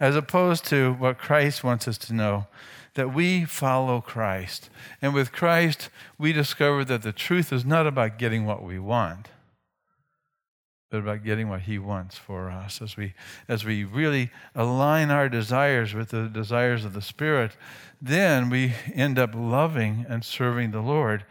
As 0.00 0.16
opposed 0.16 0.64
to 0.66 0.94
what 0.94 1.18
Christ 1.18 1.62
wants 1.62 1.86
us 1.86 1.98
to 1.98 2.14
know 2.14 2.46
that 2.94 3.14
we 3.14 3.44
follow 3.44 4.00
Christ. 4.00 4.68
And 5.00 5.14
with 5.14 5.30
Christ, 5.30 5.90
we 6.18 6.32
discover 6.32 6.84
that 6.86 7.02
the 7.02 7.12
truth 7.12 7.52
is 7.52 7.64
not 7.64 7.86
about 7.86 8.18
getting 8.18 8.46
what 8.46 8.64
we 8.64 8.78
want 8.78 9.28
but 10.90 10.98
about 10.98 11.22
getting 11.22 11.48
what 11.48 11.62
he 11.62 11.78
wants 11.78 12.18
for 12.18 12.50
us 12.50 12.82
as 12.82 12.96
we 12.96 13.14
as 13.48 13.64
we 13.64 13.84
really 13.84 14.30
align 14.54 15.10
our 15.10 15.28
desires 15.28 15.94
with 15.94 16.08
the 16.10 16.26
desires 16.26 16.84
of 16.84 16.92
the 16.92 17.02
spirit 17.02 17.52
then 18.02 18.50
we 18.50 18.74
end 18.92 19.18
up 19.18 19.30
loving 19.34 20.04
and 20.08 20.24
serving 20.24 20.72
the 20.72 20.80
lord 20.80 21.24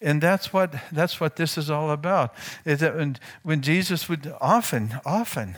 and 0.00 0.20
that's 0.20 0.52
what 0.52 0.74
that's 0.92 1.20
what 1.20 1.36
this 1.36 1.58
is 1.58 1.68
all 1.68 1.90
about 1.90 2.32
is 2.64 2.80
that 2.80 2.96
when, 2.96 3.16
when 3.42 3.60
jesus 3.60 4.08
would 4.08 4.32
often 4.40 5.00
often 5.04 5.56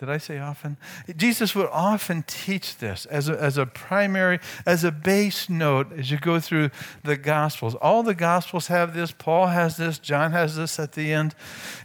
did 0.00 0.08
I 0.08 0.16
say 0.16 0.38
often? 0.38 0.78
Jesus 1.14 1.54
would 1.54 1.68
often 1.70 2.24
teach 2.26 2.78
this 2.78 3.04
as 3.04 3.28
a, 3.28 3.38
as 3.38 3.58
a 3.58 3.66
primary, 3.66 4.40
as 4.64 4.82
a 4.82 4.90
base 4.90 5.50
note 5.50 5.92
as 5.92 6.10
you 6.10 6.16
go 6.16 6.40
through 6.40 6.70
the 7.04 7.18
Gospels. 7.18 7.74
All 7.74 8.02
the 8.02 8.14
Gospels 8.14 8.68
have 8.68 8.94
this. 8.94 9.12
Paul 9.12 9.48
has 9.48 9.76
this. 9.76 9.98
John 9.98 10.32
has 10.32 10.56
this 10.56 10.78
at 10.78 10.92
the 10.92 11.12
end. 11.12 11.34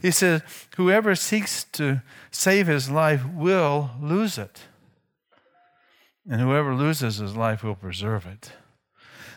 He 0.01 0.11
says, 0.11 0.41
Whoever 0.77 1.13
seeks 1.13 1.65
to 1.73 2.03
save 2.31 2.67
his 2.67 2.89
life 2.89 3.25
will 3.27 3.91
lose 4.01 4.37
it. 4.37 4.61
And 6.29 6.39
whoever 6.39 6.73
loses 6.73 7.17
his 7.17 7.35
life 7.35 7.65
will 7.65 7.75
preserve 7.75 8.25
it. 8.25 8.53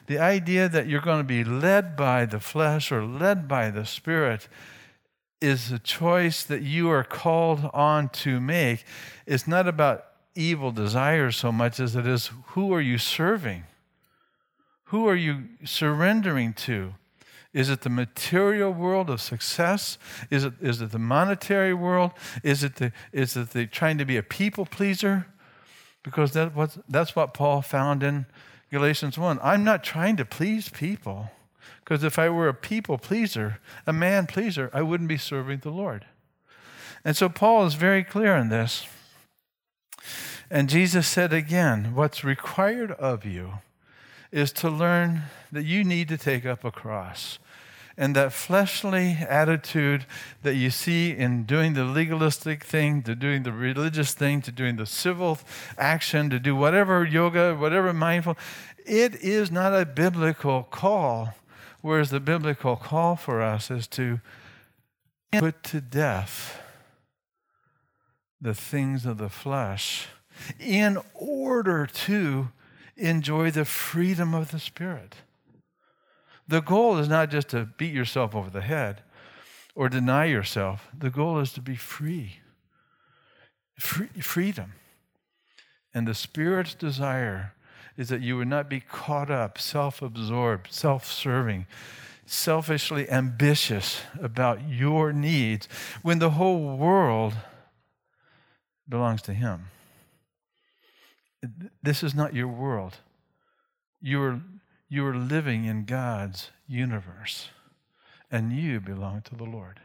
The 0.07 0.21
idea 0.21 0.69
that 0.69 0.87
you're 0.87 1.01
going 1.01 1.19
to 1.19 1.25
be 1.25 1.43
led 1.43 1.97
by 1.97 2.27
the 2.27 2.39
flesh 2.39 2.93
or 2.93 3.05
led 3.05 3.49
by 3.49 3.71
the 3.71 3.85
Spirit 3.85 4.47
is 5.41 5.71
a 5.71 5.79
choice 5.79 6.43
that 6.45 6.63
you 6.63 6.91
are 6.91 7.05
called 7.05 7.71
on 7.73 8.09
to 8.09 8.41
make. 8.41 8.85
It's 9.27 9.47
not 9.47 9.69
about 9.69 10.05
evil 10.35 10.71
desires 10.73 11.37
so 11.37 11.53
much 11.53 11.81
as 11.81 11.97
it 11.97 12.07
is 12.07 12.31
who 12.49 12.73
are 12.73 12.81
you 12.81 12.99
serving? 12.99 13.65
Who 14.85 15.07
are 15.09 15.17
you 15.17 15.45
surrendering 15.65 16.55
to? 16.55 16.95
Is 17.53 17.71
it 17.71 17.81
the 17.81 17.91
material 17.91 18.73
world 18.73 19.11
of 19.11 19.21
success? 19.21 19.99
Is 20.31 20.45
it, 20.45 20.55
is 20.61 20.81
it 20.81 20.93
the 20.93 20.99
monetary 20.99 21.75
world? 21.75 22.13
Is 22.43 22.63
it 22.63 22.77
the, 22.77 22.93
is 23.13 23.37
it 23.37 23.51
the 23.51 23.67
trying 23.67 23.99
to 23.99 24.05
be 24.05 24.17
a 24.17 24.23
people 24.23 24.67
pleaser? 24.67 25.27
Because 26.03 26.33
that 26.33 26.53
that's 26.89 27.17
what 27.17 27.35
Paul 27.35 27.63
found 27.63 28.03
in 28.03 28.27
Galatians 28.71 29.19
1. 29.19 29.41
I'm 29.43 29.65
not 29.65 29.83
trying 29.83 30.17
to 30.17 30.25
please 30.25 30.69
people. 30.69 31.31
Because 31.89 32.05
if 32.05 32.19
I 32.19 32.29
were 32.29 32.49
a 32.49 32.55
people 32.55 32.99
pleaser, 32.99 33.61
a 33.87 33.95
man 33.95 34.27
pleaser, 34.27 34.69
I 34.75 34.83
wouldn't 34.83 35.09
be 35.09 35.17
serving 35.17 35.61
the 35.61 35.71
Lord. 35.71 36.05
And 37.03 37.17
so 37.17 37.31
Paul 37.31 37.65
is 37.65 37.77
very 37.77 38.05
clear 38.05 38.37
in 38.37 38.51
this. 38.51 38.87
And 40.51 40.69
Jesus 40.69 41.09
said 41.09 41.33
again, 41.33 41.95
What's 41.95 42.23
required 42.23 42.91
of 42.91 43.25
you 43.25 43.61
is 44.31 44.53
to 44.53 44.69
learn 44.69 45.23
that 45.51 45.65
you 45.65 45.83
need 45.83 46.09
to 46.09 46.19
take 46.19 46.45
up 46.45 46.63
a 46.63 46.71
cross. 46.71 47.39
And 47.97 48.15
that 48.15 48.35
fleshly 48.35 49.17
attitude 49.27 50.05
that 50.43 50.57
you 50.57 50.69
see 50.69 51.13
in 51.13 51.45
doing 51.45 51.73
the 51.73 51.85
legalistic 51.85 52.65
thing, 52.65 53.01
to 53.05 53.15
doing 53.15 53.45
the 53.45 53.53
religious 53.53 54.13
thing, 54.13 54.43
to 54.43 54.53
doing 54.53 54.77
the 54.77 54.85
civil 54.85 55.39
action, 55.79 56.29
to 56.29 56.39
do 56.39 56.55
whatever 56.55 57.03
yoga, 57.03 57.57
whatever 57.57 57.95
mindful, 57.95 58.37
it 58.85 59.15
is 59.23 59.51
not 59.51 59.73
a 59.73 59.87
biblical 59.87 60.65
call. 60.65 61.33
Whereas 61.81 62.11
the 62.11 62.21
biblical 62.21 62.77
call 62.77 63.17
for 63.17 63.41
us 63.41 63.71
is 63.71 63.87
to 63.89 64.21
put 65.33 65.63
to 65.65 65.81
death 65.81 66.61
the 68.41 68.55
things 68.55 69.05
of 69.07 69.19
the 69.19 69.29
flesh 69.29 70.09
in 70.59 70.99
order 71.15 71.87
to 71.87 72.49
enjoy 72.97 73.51
the 73.51 73.65
freedom 73.65 74.35
of 74.35 74.51
the 74.51 74.59
Spirit. 74.59 75.17
The 76.47 76.61
goal 76.61 76.99
is 76.99 77.09
not 77.09 77.31
just 77.31 77.49
to 77.51 77.67
beat 77.77 77.93
yourself 77.93 78.35
over 78.35 78.51
the 78.51 78.63
head 78.63 79.03
or 79.75 79.89
deny 79.89 80.25
yourself, 80.25 80.89
the 80.97 81.11
goal 81.11 81.39
is 81.39 81.53
to 81.53 81.61
be 81.61 81.77
free. 81.77 82.41
free 83.79 84.09
freedom. 84.21 84.73
And 85.95 86.07
the 86.07 86.15
Spirit's 86.15 86.75
desire 86.75 87.55
is 87.99 88.09
that 88.09 88.23
you 88.23 88.37
would 88.37 88.49
not 88.49 88.71
be 88.71 88.81
caught 88.81 89.31
up, 89.31 89.59
self 89.59 90.01
absorbed, 90.01 90.73
self 90.73 91.05
serving, 91.05 91.67
selfishly 92.25 93.11
ambitious 93.11 94.01
about 94.23 94.67
your 94.67 95.13
needs 95.13 95.69
when 96.03 96.21
the 96.21 96.31
whole 96.31 96.77
world 96.77 97.35
belongs 98.89 99.21
to 99.23 99.35
Him. 99.35 99.67
This 101.83 102.03
is 102.03 102.15
not 102.15 102.35
your 102.35 102.49
world. 102.49 102.99
You 104.01 104.23
are, 104.23 104.41
you 104.89 105.05
are 105.05 105.17
living 105.17 105.65
in 105.65 105.85
God's 105.85 106.51
universe, 106.69 107.49
and 108.31 108.53
you 108.53 108.79
belong 108.79 109.23
to 109.23 109.35
the 109.35 109.45
Lord. 109.45 109.81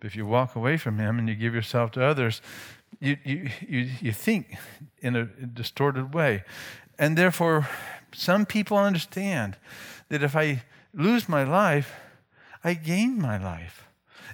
But 0.00 0.06
if 0.06 0.16
you 0.16 0.26
walk 0.26 0.56
away 0.56 0.76
from 0.76 0.98
Him 0.98 1.18
and 1.18 1.28
you 1.28 1.36
give 1.36 1.54
yourself 1.54 1.92
to 1.92 2.04
others, 2.04 2.40
you, 2.98 3.16
you, 3.24 3.50
you, 3.60 3.90
you 4.00 4.12
think 4.12 4.56
in 4.98 5.14
a 5.14 5.24
distorted 5.24 6.12
way. 6.14 6.44
And 7.00 7.16
therefore, 7.16 7.66
some 8.12 8.44
people 8.44 8.76
understand 8.76 9.56
that 10.10 10.22
if 10.22 10.36
I 10.36 10.64
lose 10.92 11.30
my 11.30 11.44
life, 11.44 11.94
I 12.62 12.74
gain 12.74 13.18
my 13.18 13.42
life. 13.42 13.86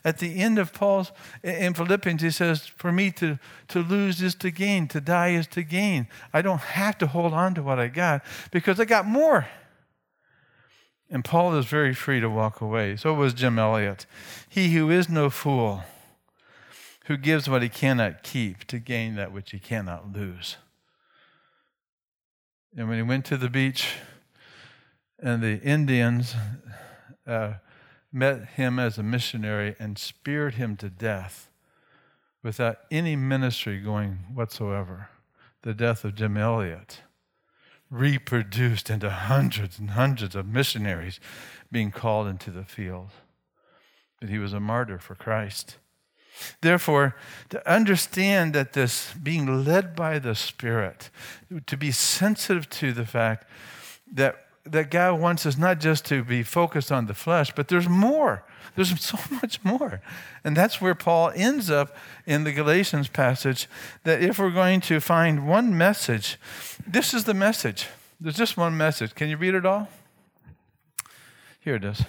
At 0.04 0.18
the 0.18 0.40
end 0.40 0.58
of 0.58 0.72
Paul's, 0.72 1.12
in 1.44 1.74
Philippians, 1.74 2.22
he 2.22 2.30
says, 2.30 2.66
For 2.66 2.90
me 2.90 3.12
to, 3.12 3.38
to 3.68 3.82
lose 3.82 4.20
is 4.20 4.34
to 4.36 4.50
gain, 4.50 4.88
to 4.88 5.00
die 5.00 5.28
is 5.28 5.46
to 5.48 5.62
gain. 5.62 6.08
I 6.32 6.42
don't 6.42 6.60
have 6.60 6.98
to 6.98 7.06
hold 7.06 7.32
on 7.32 7.54
to 7.54 7.62
what 7.62 7.78
I 7.78 7.86
got 7.86 8.22
because 8.50 8.80
I 8.80 8.84
got 8.84 9.06
more. 9.06 9.46
And 11.08 11.24
Paul 11.24 11.54
is 11.54 11.66
very 11.66 11.94
free 11.94 12.18
to 12.18 12.28
walk 12.28 12.60
away. 12.60 12.96
So 12.96 13.14
was 13.14 13.32
Jim 13.32 13.60
Elliot. 13.60 14.06
He 14.48 14.74
who 14.74 14.90
is 14.90 15.08
no 15.08 15.30
fool, 15.30 15.84
who 17.04 17.16
gives 17.16 17.48
what 17.48 17.62
he 17.62 17.68
cannot 17.68 18.24
keep 18.24 18.64
to 18.64 18.80
gain 18.80 19.14
that 19.14 19.30
which 19.30 19.52
he 19.52 19.60
cannot 19.60 20.12
lose. 20.12 20.56
And 22.76 22.88
when 22.88 22.98
he 22.98 23.02
went 23.02 23.24
to 23.26 23.38
the 23.38 23.48
beach, 23.48 23.94
and 25.18 25.42
the 25.42 25.60
Indians 25.62 26.34
uh, 27.26 27.54
met 28.12 28.50
him 28.50 28.78
as 28.78 28.98
a 28.98 29.02
missionary 29.02 29.74
and 29.78 29.98
speared 29.98 30.54
him 30.54 30.76
to 30.76 30.90
death 30.90 31.48
without 32.42 32.78
any 32.90 33.16
ministry 33.16 33.80
going 33.80 34.18
whatsoever. 34.32 35.08
The 35.62 35.74
death 35.74 36.04
of 36.04 36.14
Jim 36.14 36.36
Elliot 36.36 37.00
reproduced 37.90 38.90
into 38.90 39.10
hundreds 39.10 39.78
and 39.78 39.90
hundreds 39.90 40.34
of 40.34 40.46
missionaries 40.46 41.18
being 41.72 41.90
called 41.90 42.26
into 42.26 42.50
the 42.50 42.64
field. 42.64 43.10
But 44.20 44.28
he 44.28 44.38
was 44.38 44.52
a 44.52 44.60
martyr 44.60 44.98
for 44.98 45.14
Christ. 45.14 45.78
Therefore, 46.60 47.16
to 47.50 47.70
understand 47.70 48.54
that 48.54 48.72
this 48.72 49.12
being 49.14 49.64
led 49.64 49.96
by 49.96 50.18
the 50.18 50.34
Spirit, 50.34 51.10
to 51.66 51.76
be 51.76 51.90
sensitive 51.90 52.68
to 52.70 52.92
the 52.92 53.06
fact 53.06 53.48
that 54.12 54.46
that 54.66 54.90
God 54.90 55.20
wants 55.20 55.46
us 55.46 55.56
not 55.56 55.80
just 55.80 56.04
to 56.06 56.24
be 56.24 56.42
focused 56.42 56.90
on 56.90 57.06
the 57.06 57.14
flesh, 57.14 57.52
but 57.54 57.68
there's 57.68 57.88
more. 57.88 58.44
There's 58.74 59.00
so 59.04 59.18
much 59.30 59.62
more. 59.64 60.00
And 60.44 60.56
that's 60.56 60.80
where 60.80 60.94
Paul 60.94 61.32
ends 61.34 61.70
up 61.70 61.96
in 62.26 62.44
the 62.44 62.52
Galatians 62.52 63.08
passage 63.08 63.68
that 64.04 64.22
if 64.22 64.38
we're 64.38 64.50
going 64.50 64.80
to 64.82 65.00
find 65.00 65.46
one 65.46 65.76
message, 65.76 66.38
this 66.86 67.14
is 67.14 67.24
the 67.24 67.34
message. 67.34 67.86
There's 68.20 68.36
just 68.36 68.56
one 68.56 68.76
message. 68.76 69.14
Can 69.14 69.28
you 69.28 69.36
read 69.36 69.54
it 69.54 69.66
all? 69.66 69.88
Here 71.60 71.76
it 71.76 71.84
is. 71.84 72.02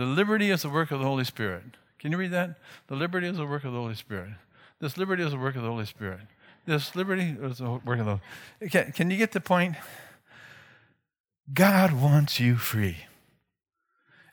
The 0.00 0.06
liberty 0.06 0.50
is 0.50 0.62
the 0.62 0.70
work 0.70 0.92
of 0.92 0.98
the 0.98 1.04
Holy 1.04 1.24
Spirit. 1.24 1.76
Can 1.98 2.10
you 2.10 2.16
read 2.16 2.30
that? 2.30 2.58
The 2.86 2.94
liberty 2.94 3.26
is 3.26 3.36
the 3.36 3.44
work 3.44 3.64
of 3.64 3.74
the 3.74 3.78
Holy 3.78 3.94
Spirit. 3.94 4.30
This 4.78 4.96
liberty 4.96 5.22
is 5.22 5.32
the 5.32 5.38
work 5.38 5.56
of 5.56 5.62
the 5.62 5.68
Holy 5.68 5.84
Spirit. 5.84 6.22
This 6.64 6.96
liberty 6.96 7.36
is 7.38 7.58
the 7.58 7.72
work 7.84 7.98
of 7.98 8.06
the 8.06 8.18
Holy 8.58 8.70
Can, 8.70 8.92
can 8.92 9.10
you 9.10 9.18
get 9.18 9.32
the 9.32 9.42
point? 9.42 9.76
God 11.52 11.92
wants 11.92 12.40
you 12.40 12.56
free. 12.56 12.96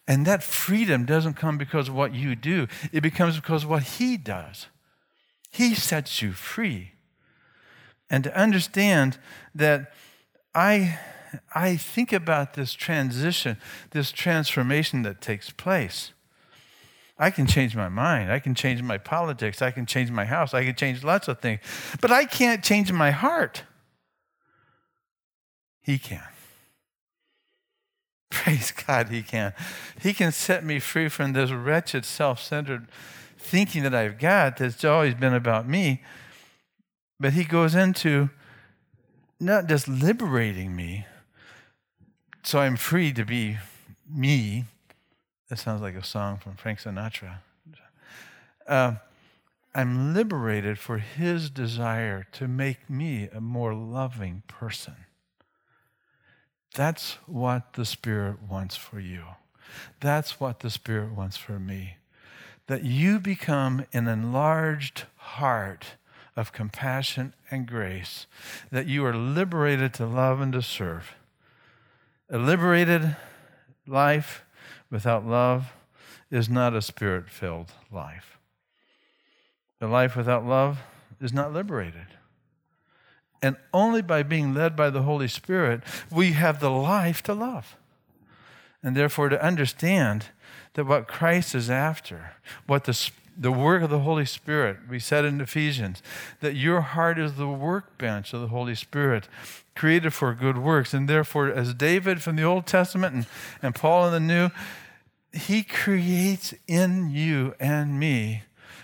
And 0.08 0.26
that 0.26 0.42
freedom 0.42 1.04
doesn't 1.04 1.34
come 1.34 1.58
because 1.58 1.90
of 1.90 1.96
what 1.96 2.16
you 2.16 2.34
do, 2.34 2.68
it 2.94 3.02
becomes 3.02 3.36
because 3.36 3.66
of 3.66 3.70
what 3.70 3.84
He 3.84 4.16
does. 4.16 4.68
He 5.52 5.76
sets 5.76 6.22
you 6.22 6.32
free. 6.32 6.94
And 8.10 8.24
to 8.24 8.34
understand 8.40 9.18
that 9.54 9.92
I, 10.56 10.98
I 11.54 11.76
think 11.76 12.14
about 12.14 12.54
this 12.54 12.74
transition, 12.74 13.58
this 13.92 14.12
transformation 14.12 15.04
that 15.04 15.22
takes 15.22 15.50
place. 15.50 16.12
I 17.20 17.32
can 17.32 17.48
change 17.48 17.76
my 17.76 17.90
mind. 17.90 18.32
I 18.32 18.40
can 18.40 18.54
change 18.54 18.82
my 18.84 18.98
politics. 18.98 19.62
I 19.62 19.72
can 19.72 19.86
change 19.86 20.12
my 20.12 20.26
house. 20.26 20.54
I 20.54 20.64
can 20.64 20.76
change 20.76 21.04
lots 21.04 21.28
of 21.28 21.40
things. 21.40 21.62
But 22.00 22.12
I 22.12 22.26
can't 22.26 22.64
change 22.64 22.92
my 22.92 23.12
heart. 23.12 23.64
He 25.82 25.98
can. 25.98 26.28
Praise 28.30 28.72
God, 28.72 29.10
He 29.10 29.24
can. 29.24 29.54
He 30.02 30.14
can 30.14 30.32
set 30.32 30.64
me 30.64 30.80
free 30.80 31.10
from 31.10 31.34
this 31.34 31.52
wretched, 31.52 32.06
self 32.06 32.42
centered 32.42 32.88
thinking 33.40 33.84
that 33.84 33.96
I've 33.96 34.20
got 34.20 34.58
that's 34.58 34.84
always 34.84 35.14
been 35.14 35.34
about 35.34 35.68
me. 35.68 36.04
But 37.20 37.34
He 37.34 37.46
goes 37.46 37.74
into 37.74 38.30
not 39.40 39.68
just 39.68 39.88
liberating 39.88 40.76
me, 40.76 41.06
so 42.48 42.60
I'm 42.60 42.78
free 42.78 43.12
to 43.12 43.26
be 43.26 43.58
me, 44.10 44.64
that 45.50 45.60
sounds 45.60 45.82
like 45.82 45.96
a 45.96 46.04
song 46.04 46.38
from 46.38 46.56
Frank 46.56 46.80
Sinatra. 46.80 47.40
Uh, 48.66 48.94
I'm 49.76 50.14
liberated 50.14 50.80
for 50.80 51.00
his 51.00 51.50
desire 51.50 52.26
to 52.32 52.48
make 52.48 52.90
me 52.90 53.28
a 53.34 53.42
more 53.42 53.74
loving 53.74 54.44
person. 54.48 54.96
That's 56.74 57.18
what 57.26 57.74
the 57.74 57.84
Spirit 57.84 58.38
wants 58.42 58.78
for 58.78 59.02
you. 59.02 59.24
That's 60.00 60.40
what 60.40 60.62
the 60.62 60.70
Spirit 60.70 61.12
wants 61.12 61.36
for 61.36 61.60
me. 61.60 61.98
That 62.68 62.86
you 62.86 63.20
become 63.20 63.86
an 63.92 64.08
enlarged 64.08 65.04
heart 65.18 65.96
of 66.38 66.54
compassion 66.54 67.34
and 67.52 67.68
grace, 67.68 68.26
that 68.72 68.88
you 68.88 69.06
are 69.06 69.18
liberated 69.18 69.94
to 69.96 70.06
love 70.06 70.40
and 70.40 70.54
to 70.54 70.62
serve. 70.62 71.17
A 72.30 72.38
liberated 72.38 73.16
life 73.86 74.44
without 74.90 75.26
love 75.26 75.74
is 76.30 76.50
not 76.50 76.74
a 76.74 76.82
spirit 76.82 77.30
filled 77.30 77.72
life. 77.92 78.38
A 79.80 79.88
life 79.88 80.16
without 80.16 80.46
love 80.46 80.80
is 81.22 81.32
not 81.32 81.54
liberated. 81.54 82.08
And 83.42 83.56
only 83.74 84.02
by 84.02 84.24
being 84.24 84.54
led 84.54 84.76
by 84.76 84.90
the 84.90 85.04
Holy 85.04 85.28
Spirit, 85.28 85.82
we 86.12 86.34
have 86.34 86.60
the 86.60 86.72
life 86.72 87.22
to 87.24 87.34
love. 87.34 87.78
And 88.84 88.96
therefore, 88.96 89.30
to 89.30 89.44
understand 89.44 90.26
that 90.74 90.86
what 90.86 91.08
Christ 91.08 91.56
is 91.56 91.70
after, 91.70 92.34
what 92.66 92.86
the, 92.86 93.12
the 93.38 93.52
work 93.52 93.84
of 93.84 93.90
the 93.90 94.00
Holy 94.00 94.26
Spirit. 94.26 94.78
We 94.90 95.00
said 95.00 95.26
in 95.26 95.40
Ephesians 95.40 96.02
that 96.42 96.56
your 96.56 96.82
heart 96.82 97.20
is 97.20 97.36
the 97.36 97.48
workbench 97.48 98.34
of 98.34 98.42
the 98.42 98.48
Holy 98.48 98.76
Spirit, 98.76 99.28
created 99.76 100.14
for 100.14 100.34
good 100.34 100.58
works. 100.58 100.94
And 100.94 101.08
therefore, 101.08 101.50
as 101.50 101.74
David 101.74 102.22
from 102.22 102.36
the 102.36 102.44
Old 102.44 102.66
Testament 102.66 103.14
and, 103.14 103.28
and 103.62 103.76
Paul 103.76 104.08
in 104.08 104.14
the 104.14 104.20
New, 104.20 104.50
he 105.32 105.64
creates 105.64 106.54
in 106.68 107.10
you 107.10 107.54
and 107.60 108.00
me 108.00 108.44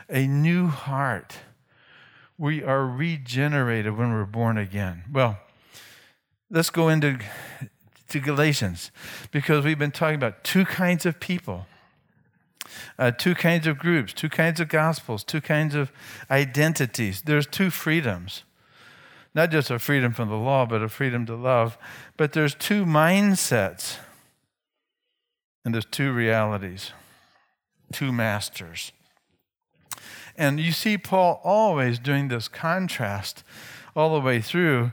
a 0.09 0.27
new 0.27 0.67
heart. 0.67 1.37
We 2.37 2.63
are 2.63 2.85
regenerated 2.85 3.97
when 3.97 4.11
we're 4.11 4.25
born 4.25 4.57
again. 4.57 5.03
Well, 5.11 5.39
let's 6.49 6.69
go 6.69 6.89
into 6.89 7.19
to 8.09 8.19
Galatians 8.19 8.91
because 9.31 9.65
we've 9.65 9.79
been 9.79 9.91
talking 9.91 10.15
about 10.15 10.43
two 10.43 10.65
kinds 10.65 11.05
of 11.05 11.19
people, 11.19 11.65
uh, 12.97 13.11
two 13.11 13.35
kinds 13.35 13.67
of 13.67 13.77
groups, 13.77 14.13
two 14.13 14.29
kinds 14.29 14.59
of 14.59 14.69
gospels, 14.69 15.23
two 15.23 15.41
kinds 15.41 15.75
of 15.75 15.91
identities. 16.29 17.21
There's 17.21 17.47
two 17.47 17.69
freedoms. 17.69 18.43
Not 19.35 19.49
just 19.49 19.71
a 19.71 19.79
freedom 19.79 20.13
from 20.13 20.29
the 20.29 20.35
law, 20.35 20.65
but 20.65 20.83
a 20.83 20.89
freedom 20.89 21.25
to 21.25 21.35
love. 21.35 21.77
But 22.17 22.33
there's 22.33 22.53
two 22.53 22.85
mindsets, 22.85 23.97
and 25.65 25.73
there's 25.73 25.85
two 25.85 26.11
realities, 26.11 26.91
two 27.91 28.11
masters. 28.11 28.91
And 30.37 30.59
you 30.59 30.71
see 30.71 30.97
Paul 30.97 31.41
always 31.43 31.99
doing 31.99 32.27
this 32.27 32.47
contrast 32.47 33.43
all 33.95 34.13
the 34.13 34.21
way 34.21 34.41
through 34.41 34.91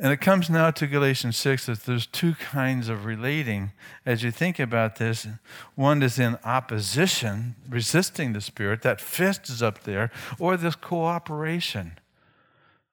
and 0.00 0.12
it 0.12 0.20
comes 0.20 0.48
now 0.48 0.70
to 0.70 0.86
Galatians 0.86 1.36
6 1.36 1.66
that 1.66 1.84
there's 1.84 2.06
two 2.06 2.34
kinds 2.34 2.88
of 2.88 3.04
relating 3.04 3.72
as 4.06 4.22
you 4.22 4.30
think 4.30 4.58
about 4.58 4.96
this. 4.96 5.26
One 5.74 6.02
is 6.02 6.18
in 6.18 6.38
opposition, 6.44 7.56
resisting 7.68 8.32
the 8.32 8.40
Spirit, 8.40 8.82
that 8.82 9.00
fist 9.00 9.48
is 9.48 9.62
up 9.62 9.82
there, 9.82 10.10
or 10.38 10.56
this 10.56 10.76
cooperation. 10.76 11.98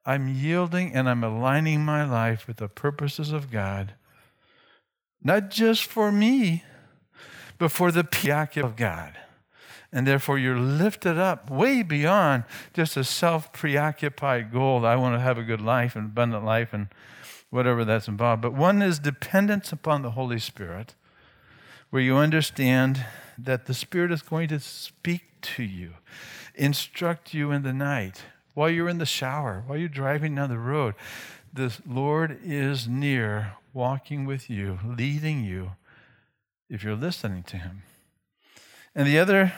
I'm 0.04 0.28
yielding 0.28 0.94
and 0.94 1.08
I'm 1.08 1.24
aligning 1.24 1.86
my 1.86 2.04
life 2.06 2.48
with 2.48 2.58
the 2.58 2.68
purposes 2.68 3.32
of 3.32 3.52
God, 3.52 3.94
not 5.24 5.50
just 5.50 5.86
for 5.86 6.12
me, 6.12 6.64
but 7.58 7.72
for 7.72 7.92
the 7.92 8.04
preoccupation 8.04 8.66
of 8.66 8.76
God 8.76 9.18
and 9.96 10.06
therefore 10.06 10.38
you're 10.38 10.60
lifted 10.60 11.18
up 11.18 11.50
way 11.50 11.82
beyond 11.82 12.44
just 12.74 12.98
a 12.98 13.04
self 13.06 13.54
preoccupied 13.54 14.52
goal. 14.52 14.86
I 14.86 14.98
want 14.98 15.16
to 15.16 15.22
have 15.22 15.38
a 15.38 15.44
good 15.44 15.62
life 15.62 15.96
and 15.96 16.08
abundant 16.08 16.44
life 16.44 16.74
and 16.74 16.90
whatever 17.50 17.86
that's 17.86 18.10
involved. 18.10 18.42
But 18.42 18.54
one 18.54 18.82
is 18.82 19.00
dependence 19.00 19.72
upon 19.72 20.02
the 20.02 20.12
Holy 20.12 20.38
Spirit, 20.38 20.96
where 21.92 22.02
you 22.02 22.18
understand 22.18 23.06
that 23.38 23.68
the 23.68 23.74
Spirit 23.74 24.12
is 24.12 24.22
going 24.22 24.50
to 24.50 24.60
speak 24.60 25.24
to 25.42 25.64
you, 25.64 25.94
instruct 26.56 27.34
you 27.34 27.52
in 27.52 27.64
the 27.64 27.74
night, 27.74 28.24
while 28.54 28.70
you're 28.70 28.90
in 28.90 28.98
the 28.98 29.06
shower, 29.06 29.64
while 29.66 29.78
you're 29.78 29.88
driving 29.88 30.36
down 30.36 30.50
the 30.50 30.60
road. 30.60 30.96
The 31.54 31.74
Lord 31.88 32.38
is 32.44 32.86
near, 32.86 33.54
walking 33.74 34.26
with 34.26 34.50
you, 34.50 34.78
leading 34.86 35.46
you, 35.46 35.72
if 36.70 36.84
you're 36.84 36.96
listening 36.96 37.44
to 37.44 37.56
Him. 37.58 37.84
And 38.94 39.08
the 39.08 39.20
other 39.20 39.54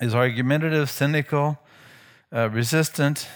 is 0.00 0.14
argumentative, 0.14 0.90
cynical, 0.90 1.58
uh, 2.32 2.48
resistant, 2.50 3.28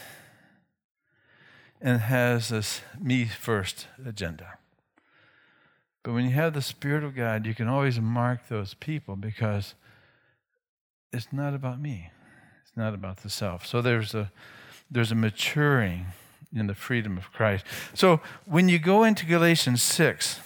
and 1.81 2.01
has 2.01 2.51
this 2.51 2.81
me 3.01 3.25
first 3.25 3.89
agenda. 4.05 4.59
But 6.03 6.13
when 6.15 6.25
you 6.25 6.33
have 6.33 6.55
the 6.55 6.63
Spirit 6.63 7.05
of 7.05 7.15
God, 7.15 7.47
you 7.47 7.55
can 7.55 7.69
always 7.69 8.01
mark 8.01 8.49
those 8.49 8.75
people 8.75 9.17
because 9.17 9.75
it's 11.13 11.33
not 11.33 11.55
about 11.55 11.81
me. 11.81 12.11
It's 12.63 12.77
not 12.77 12.95
about 12.95 13.19
the 13.19 13.31
self. 13.31 13.67
So 13.67 13.83
there's 13.83 14.15
a 14.15 14.33
there's 14.91 15.11
a 15.11 15.15
maturing 15.15 16.07
in 16.55 16.67
the 16.67 16.75
freedom 16.75 17.17
of 17.17 17.33
Christ. 17.33 17.65
So 17.95 18.21
when 18.45 18.69
you 18.69 18.79
go 18.79 19.05
into 19.05 19.25
Galatians 19.25 19.83
6, 19.83 20.39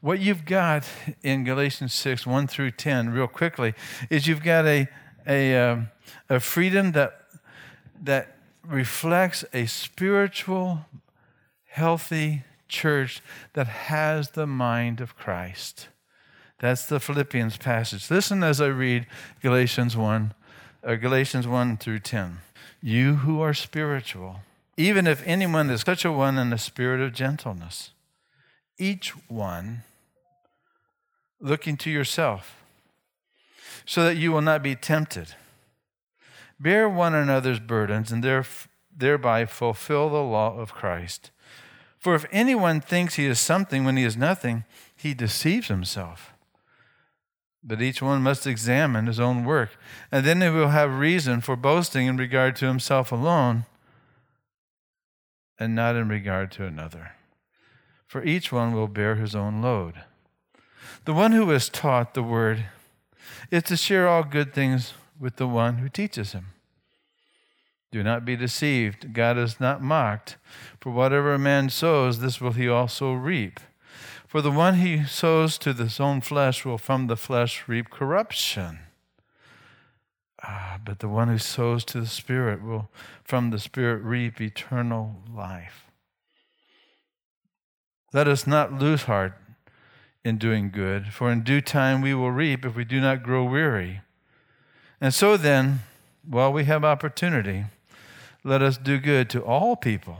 what 0.00 0.18
you've 0.20 0.44
got 0.44 0.84
in 1.22 1.44
Galatians 1.44 1.92
6, 1.92 2.26
1 2.26 2.46
through 2.46 2.70
10, 2.72 3.10
real 3.10 3.26
quickly, 3.26 3.74
is 4.08 4.26
you've 4.26 4.42
got 4.42 4.64
a, 4.66 4.88
a, 5.26 5.56
um, 5.56 5.90
a 6.28 6.40
freedom 6.40 6.92
that, 6.92 7.20
that 8.02 8.36
reflects 8.66 9.44
a 9.52 9.66
spiritual, 9.66 10.86
healthy 11.66 12.44
church 12.66 13.20
that 13.52 13.66
has 13.66 14.30
the 14.30 14.46
mind 14.46 15.00
of 15.00 15.16
Christ. 15.16 15.88
That's 16.60 16.86
the 16.86 17.00
Philippians 17.00 17.58
passage. 17.58 18.10
Listen 18.10 18.42
as 18.42 18.60
I 18.60 18.66
read 18.66 19.06
Galatians 19.42 19.96
1, 19.96 20.34
uh, 20.84 20.94
Galatians 20.94 21.46
1 21.46 21.76
through 21.76 22.00
10. 22.00 22.38
You 22.82 23.16
who 23.16 23.40
are 23.40 23.54
spiritual, 23.54 24.40
even 24.76 25.06
if 25.06 25.26
anyone 25.26 25.68
is 25.68 25.82
such 25.82 26.04
a 26.04 26.12
one 26.12 26.38
in 26.38 26.50
the 26.50 26.58
spirit 26.58 27.00
of 27.00 27.12
gentleness, 27.12 27.90
each 28.78 29.10
one 29.28 29.82
looking 31.40 31.76
to 31.78 31.90
yourself, 31.90 32.62
so 33.86 34.04
that 34.04 34.16
you 34.16 34.30
will 34.30 34.42
not 34.42 34.62
be 34.62 34.76
tempted. 34.76 35.34
Bear 36.58 36.88
one 36.88 37.14
another's 37.14 37.60
burdens 37.60 38.12
and 38.12 38.22
thereby 38.94 39.46
fulfill 39.46 40.10
the 40.10 40.22
law 40.22 40.58
of 40.58 40.74
Christ. 40.74 41.30
For 41.98 42.14
if 42.14 42.26
anyone 42.30 42.80
thinks 42.80 43.14
he 43.14 43.26
is 43.26 43.40
something 43.40 43.84
when 43.84 43.96
he 43.96 44.04
is 44.04 44.16
nothing, 44.16 44.64
he 44.96 45.14
deceives 45.14 45.68
himself. 45.68 46.32
But 47.62 47.82
each 47.82 48.00
one 48.00 48.22
must 48.22 48.46
examine 48.46 49.06
his 49.06 49.20
own 49.20 49.44
work, 49.44 49.76
and 50.10 50.24
then 50.24 50.40
he 50.40 50.48
will 50.48 50.68
have 50.68 50.98
reason 50.98 51.40
for 51.40 51.56
boasting 51.56 52.06
in 52.06 52.16
regard 52.16 52.56
to 52.56 52.66
himself 52.66 53.12
alone 53.12 53.66
and 55.58 55.74
not 55.74 55.94
in 55.94 56.08
regard 56.08 56.50
to 56.52 56.64
another. 56.64 57.12
For 58.06 58.24
each 58.24 58.50
one 58.50 58.72
will 58.72 58.88
bear 58.88 59.16
his 59.16 59.34
own 59.34 59.60
load. 59.60 60.04
The 61.04 61.12
one 61.12 61.32
who 61.32 61.50
is 61.50 61.68
taught 61.68 62.14
the 62.14 62.22
word 62.22 62.66
is 63.50 63.62
to 63.64 63.76
share 63.76 64.08
all 64.08 64.22
good 64.22 64.52
things 64.52 64.94
with 65.18 65.36
the 65.36 65.48
one 65.48 65.78
who 65.78 65.88
teaches 65.88 66.32
him. 66.32 66.46
Do 67.92 68.02
not 68.02 68.24
be 68.24 68.36
deceived. 68.36 69.12
God 69.12 69.36
is 69.36 69.58
not 69.58 69.82
mocked. 69.82 70.36
For 70.80 70.90
whatever 70.90 71.34
a 71.34 71.38
man 71.38 71.70
sows, 71.70 72.20
this 72.20 72.40
will 72.40 72.52
he 72.52 72.68
also 72.68 73.12
reap. 73.12 73.58
For 74.26 74.40
the 74.40 74.50
one 74.50 74.74
he 74.74 75.04
sows 75.04 75.58
to 75.58 75.72
his 75.72 75.98
own 75.98 76.20
flesh 76.20 76.64
will 76.64 76.78
from 76.78 77.08
the 77.08 77.16
flesh 77.16 77.64
reap 77.66 77.90
corruption. 77.90 78.78
Ah, 80.42 80.78
but 80.84 81.00
the 81.00 81.08
one 81.08 81.28
who 81.28 81.38
sows 81.38 81.84
to 81.86 82.00
the 82.00 82.06
Spirit 82.06 82.62
will 82.62 82.88
from 83.24 83.50
the 83.50 83.58
Spirit 83.58 84.02
reap 84.02 84.40
eternal 84.40 85.16
life. 85.28 85.84
Let 88.12 88.28
us 88.28 88.46
not 88.46 88.72
lose 88.72 89.02
heart 89.02 89.36
in 90.24 90.36
doing 90.36 90.70
good, 90.70 91.12
for 91.12 91.30
in 91.30 91.42
due 91.42 91.60
time 91.60 92.00
we 92.00 92.14
will 92.14 92.30
reap 92.30 92.64
if 92.64 92.76
we 92.76 92.84
do 92.84 93.00
not 93.00 93.22
grow 93.22 93.44
weary. 93.44 94.00
And 95.00 95.14
so 95.14 95.36
then, 95.36 95.80
while 96.28 96.52
we 96.52 96.64
have 96.64 96.84
opportunity, 96.84 97.64
let 98.44 98.62
us 98.62 98.76
do 98.76 98.98
good 98.98 99.30
to 99.30 99.42
all 99.42 99.76
people, 99.76 100.18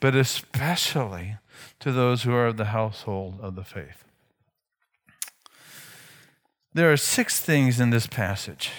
but 0.00 0.14
especially 0.14 1.36
to 1.80 1.92
those 1.92 2.22
who 2.22 2.32
are 2.32 2.48
of 2.48 2.56
the 2.56 2.66
household 2.66 3.38
of 3.40 3.56
the 3.56 3.64
faith. 3.64 4.04
There 6.72 6.92
are 6.92 6.96
six 6.96 7.40
things 7.40 7.78
in 7.78 7.90
this 7.90 8.06
passage, 8.06 8.70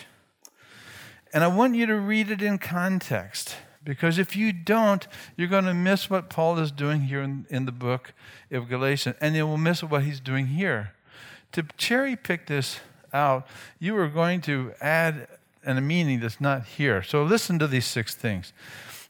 and 1.34 1.44
I 1.44 1.48
want 1.48 1.76
you 1.76 1.86
to 1.86 1.96
read 1.96 2.32
it 2.32 2.42
in 2.42 2.58
context. 2.58 3.56
Because 3.86 4.18
if 4.18 4.36
you 4.36 4.52
don't, 4.52 5.08
you're 5.38 5.48
going 5.48 5.66
to 5.66 5.74
miss 5.74 6.10
what 6.10 6.28
Paul 6.30 6.58
is 6.58 6.72
doing 6.72 7.02
here 7.02 7.22
in, 7.22 7.46
in 7.50 7.66
the 7.66 7.72
book 7.72 8.14
of 8.52 8.68
Galatians, 8.68 9.16
and 9.22 9.36
you 9.36 9.46
will 9.46 9.58
miss 9.58 9.84
what 9.84 10.04
he's 10.04 10.20
doing 10.20 10.48
here. 10.48 10.94
To 11.52 11.64
cherry 11.78 12.16
pick 12.16 12.48
this 12.48 12.80
out, 13.14 13.48
you 13.80 13.96
are 13.98 14.10
going 14.10 14.42
to 14.42 14.74
add 14.82 15.28
a 15.64 15.80
meaning 15.80 16.20
that's 16.20 16.42
not 16.42 16.66
here. 16.66 17.04
So 17.04 17.24
listen 17.24 17.60
to 17.60 17.68
these 17.68 17.86
six 17.86 18.16
things. 18.16 18.52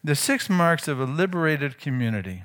The 0.04 0.14
six 0.14 0.50
marks 0.50 0.88
of 0.88 1.00
a 1.00 1.06
liberated 1.06 1.80
community 1.80 2.44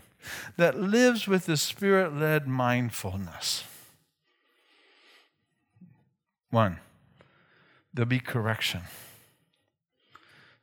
that 0.57 0.79
lives 0.79 1.27
with 1.27 1.47
the 1.47 1.57
spirit 1.57 2.15
led 2.15 2.47
mindfulness. 2.47 3.65
One, 6.51 6.79
there'll 7.93 8.09
be 8.09 8.21
correction. 8.21 8.83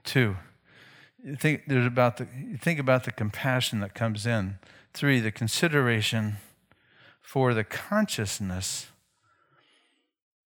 Two, 0.04 0.38
you 1.28 1.36
think 1.36 1.63
there's 1.68 1.86
about 1.86 2.16
the 2.18 2.28
you 2.40 2.56
think 2.56 2.80
about 2.80 3.04
the 3.04 3.12
compassion 3.12 3.82
that 3.82 3.94
comes 3.94 4.26
in. 4.26 4.60
Three, 4.94 5.20
the 5.20 5.32
consideration 5.32 6.38
for 7.22 7.54
the 7.54 7.66
consciousness, 7.66 8.88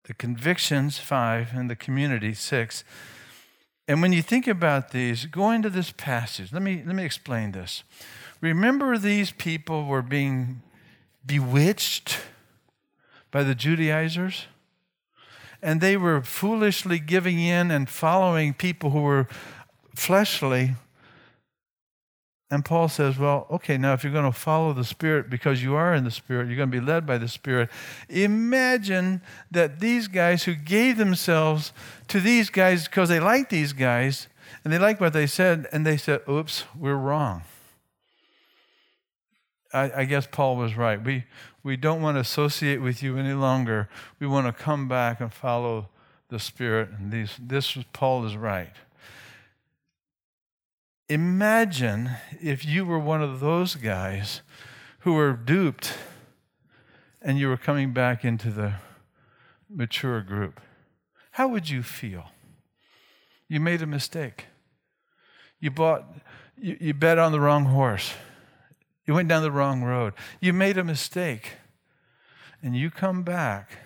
the 0.06 0.14
convictions, 0.14 0.98
five, 0.98 1.50
and 1.54 1.70
the 1.70 1.76
community, 1.76 2.34
six. 2.34 2.86
And 3.86 4.02
when 4.02 4.14
you 4.14 4.22
think 4.22 4.48
about 4.48 4.92
these, 4.92 5.26
go 5.26 5.52
into 5.52 5.70
this 5.70 5.92
passage. 5.92 6.54
Let 6.54 6.62
me 6.62 6.82
let 6.86 6.96
me 6.96 7.04
explain 7.04 7.52
this. 7.52 7.84
Remember 8.40 8.98
these 8.98 9.32
people 9.32 9.86
were 9.86 10.02
being 10.02 10.62
bewitched 11.26 12.18
by 13.30 13.44
the 13.44 13.56
Judaizers? 13.56 14.46
and 15.64 15.80
they 15.80 15.96
were 15.96 16.22
foolishly 16.24 16.98
giving 16.98 17.40
in 17.40 17.70
and 17.70 17.88
following 17.88 18.52
people 18.52 18.90
who 18.90 19.02
were 19.02 19.28
fleshly. 19.96 20.76
And 22.50 22.66
Paul 22.66 22.90
says, 22.90 23.18
Well, 23.18 23.48
okay, 23.50 23.78
now 23.78 23.94
if 23.94 24.04
you're 24.04 24.12
going 24.12 24.32
to 24.32 24.38
follow 24.38 24.74
the 24.74 24.84
Spirit 24.84 25.30
because 25.30 25.64
you 25.64 25.76
are 25.76 25.94
in 25.94 26.04
the 26.04 26.12
Spirit, 26.12 26.48
you're 26.48 26.58
going 26.58 26.72
to 26.72 26.80
be 26.80 26.86
led 26.86 27.06
by 27.06 27.18
the 27.18 27.30
Spirit. 27.30 27.70
Imagine 28.10 29.22
that 29.52 29.80
these 29.80 30.08
guys 30.08 30.44
who 30.44 30.56
gave 30.56 30.98
themselves 30.98 31.72
to 32.10 32.20
these 32.20 32.50
guys 32.50 32.86
because 32.86 33.08
they 33.08 33.20
liked 33.20 33.50
these 33.50 33.74
guys 33.74 34.28
and 34.64 34.74
they 34.74 34.78
liked 34.78 35.02
what 35.02 35.14
they 35.14 35.28
said, 35.28 35.68
and 35.72 35.86
they 35.86 35.98
said, 35.98 36.22
Oops, 36.30 36.66
we're 36.78 36.96
wrong. 36.96 37.44
I, 39.74 40.02
I 40.02 40.06
guess 40.06 40.28
Paul 40.30 40.58
was 40.58 40.76
right. 40.76 41.02
We, 41.02 41.26
we 41.64 41.78
don't 41.78 42.02
want 42.02 42.18
to 42.18 42.22
associate 42.22 42.82
with 42.82 43.02
you 43.02 43.18
any 43.18 43.34
longer. 43.34 43.90
We 44.20 44.28
want 44.28 44.48
to 44.48 44.64
come 44.64 44.88
back 44.88 45.22
and 45.22 45.34
follow 45.34 45.90
the 46.30 46.40
Spirit. 46.40 46.90
And 46.98 47.12
these, 47.12 47.38
this 47.40 47.78
Paul 47.94 48.26
is 48.26 48.36
right. 48.36 48.72
Imagine 51.12 52.12
if 52.42 52.64
you 52.64 52.86
were 52.86 52.98
one 52.98 53.22
of 53.22 53.42
those 53.42 53.76
guys 53.76 54.42
who 55.00 55.12
were 55.12 55.34
duped 55.34 55.98
and 57.22 57.38
you 57.38 57.50
were 57.50 57.58
coming 57.58 57.92
back 57.92 58.24
into 58.24 58.50
the 58.50 58.76
mature 59.70 60.22
group. 60.22 60.62
How 61.32 61.50
would 61.50 61.70
you 61.70 61.84
feel? 61.84 62.28
You 63.50 63.60
made 63.60 63.82
a 63.82 63.86
mistake. 63.86 64.46
You 65.60 65.70
bought, 65.70 66.06
you, 66.58 66.78
you 66.80 66.94
bet 66.94 67.20
on 67.20 67.34
the 67.34 67.42
wrong 67.42 67.66
horse. 67.66 68.14
You 69.06 69.14
went 69.14 69.28
down 69.28 69.44
the 69.44 69.52
wrong 69.52 69.84
road. 69.84 70.14
You 70.40 70.54
made 70.54 70.78
a 70.78 70.84
mistake. 70.86 71.56
And 72.64 72.74
you 72.74 72.90
come 72.90 73.24
back. 73.24 73.80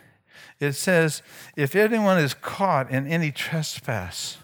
It 0.60 0.74
says, 0.74 1.24
if 1.56 1.76
anyone 1.76 2.20
is 2.20 2.36
caught 2.36 2.92
in 2.92 3.08
any 3.08 3.32
trespass, 3.32 4.38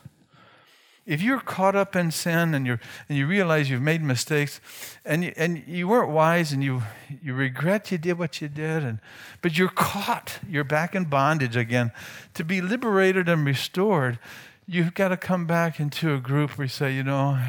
if 1.06 1.22
you're 1.22 1.40
caught 1.40 1.76
up 1.76 1.96
in 1.96 2.12
sin 2.12 2.54
and, 2.54 2.66
you're, 2.66 2.80
and 3.10 3.18
you 3.18 3.26
realize 3.26 3.70
you've 3.70 3.82
made 3.82 4.04
mistakes 4.04 4.62
and 5.04 5.24
you, 5.24 5.34
and 5.36 5.64
you 5.68 5.88
weren't 5.88 6.12
wise 6.12 6.52
and 6.52 6.64
you, 6.64 6.84
you 7.24 7.34
regret 7.34 7.92
you 7.92 7.98
did 7.98 8.20
what 8.20 8.40
you 8.40 8.48
did, 8.48 8.84
and, 8.84 9.00
but 9.42 9.58
you're 9.58 9.70
caught, 9.70 10.40
you're 10.48 10.64
back 10.64 10.94
in 10.94 11.06
bondage 11.06 11.56
again, 11.56 11.92
to 12.36 12.44
be 12.44 12.62
liberated 12.62 13.28
and 13.28 13.46
restored, 13.46 14.20
you've 14.68 14.94
got 14.94 15.10
to 15.10 15.18
come 15.18 15.48
back 15.48 15.80
into 15.80 16.14
a 16.14 16.20
group 16.20 16.58
where 16.58 16.66
you 16.66 16.70
say, 16.70 16.94
you 16.94 17.04
know, 17.04 17.40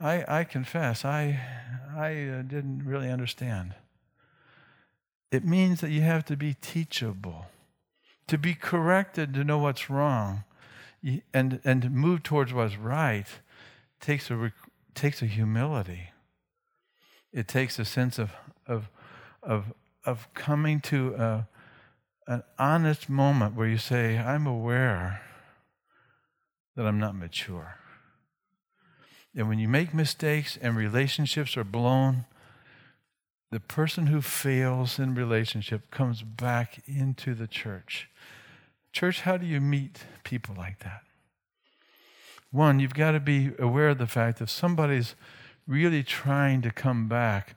I, 0.00 0.24
I 0.28 0.44
confess, 0.44 1.04
I, 1.04 1.40
I 1.96 2.10
uh, 2.12 2.42
didn't 2.42 2.84
really 2.84 3.10
understand. 3.10 3.74
It 5.32 5.44
means 5.44 5.80
that 5.80 5.90
you 5.90 6.02
have 6.02 6.24
to 6.26 6.36
be 6.36 6.54
teachable, 6.54 7.46
to 8.28 8.38
be 8.38 8.54
corrected, 8.54 9.34
to 9.34 9.42
know 9.42 9.58
what's 9.58 9.90
wrong, 9.90 10.44
and, 11.32 11.60
and 11.64 11.90
move 11.90 12.22
towards 12.22 12.52
what's 12.52 12.76
right 12.76 13.26
takes 14.00 14.30
a, 14.30 14.52
takes 14.94 15.22
a 15.22 15.26
humility. 15.26 16.10
It 17.32 17.48
takes 17.48 17.78
a 17.78 17.84
sense 17.84 18.18
of, 18.18 18.32
of, 18.66 18.88
of, 19.42 19.72
of 20.04 20.32
coming 20.34 20.80
to 20.82 21.14
a, 21.14 21.48
an 22.26 22.42
honest 22.58 23.08
moment 23.08 23.54
where 23.54 23.68
you 23.68 23.78
say, 23.78 24.18
I'm 24.18 24.46
aware 24.46 25.22
that 26.76 26.86
I'm 26.86 26.98
not 26.98 27.14
mature. 27.14 27.76
And 29.34 29.48
when 29.48 29.58
you 29.58 29.68
make 29.68 29.92
mistakes 29.92 30.58
and 30.60 30.76
relationships 30.76 31.56
are 31.56 31.64
blown, 31.64 32.24
the 33.50 33.60
person 33.60 34.06
who 34.06 34.20
fails 34.20 34.98
in 34.98 35.14
relationship 35.14 35.90
comes 35.90 36.22
back 36.22 36.82
into 36.86 37.34
the 37.34 37.46
church. 37.46 38.08
Church, 38.96 39.20
how 39.20 39.36
do 39.36 39.44
you 39.44 39.60
meet 39.60 40.04
people 40.24 40.54
like 40.56 40.78
that? 40.78 41.02
One, 42.50 42.80
you've 42.80 42.94
got 42.94 43.10
to 43.10 43.20
be 43.20 43.50
aware 43.58 43.90
of 43.90 43.98
the 43.98 44.06
fact 44.06 44.40
if 44.40 44.48
somebody's 44.48 45.14
really 45.66 46.02
trying 46.02 46.62
to 46.62 46.70
come 46.70 47.06
back, 47.06 47.56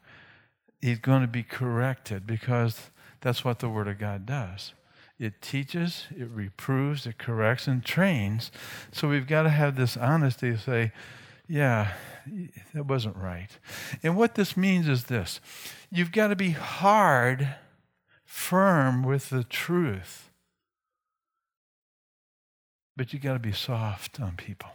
he's 0.82 0.99
going 0.99 1.21
to 1.21 1.30
be 1.30 1.43
corrected 1.43 2.28
because 2.28 2.89
that's 3.21 3.45
what 3.45 3.60
the 3.60 3.69
Word 3.69 3.88
of 3.88 3.99
God 3.99 4.25
does. 4.25 4.73
It 5.17 5.41
teaches, 5.41 6.08
it 6.13 6.28
reproves, 6.30 7.08
it 7.08 7.17
corrects, 7.17 7.67
and 7.67 7.86
trains. 7.86 8.52
So 8.91 9.08
we've 9.08 9.25
got 9.25 9.43
to 9.43 9.49
have 9.49 9.78
this 9.78 9.95
honesty 9.95 10.52
to 10.52 10.58
say, 10.58 10.91
yeah, 11.47 11.93
that 12.73 12.86
wasn't 12.86 13.15
right. 13.15 13.58
And 14.04 14.17
what 14.17 14.36
this 14.36 14.58
means 14.58 14.89
is 14.89 15.06
this 15.06 15.39
you've 15.89 16.12
got 16.12 16.28
to 16.28 16.36
be 16.36 16.49
hard, 16.49 17.56
firm 18.25 19.04
with 19.04 19.30
the 19.30 19.45
truth, 19.45 20.29
but 23.00 23.14
you 23.14 23.18
got 23.20 23.32
to 23.32 23.40
be 23.40 23.54
soft 23.54 24.20
on 24.20 24.36
people. 24.36 24.72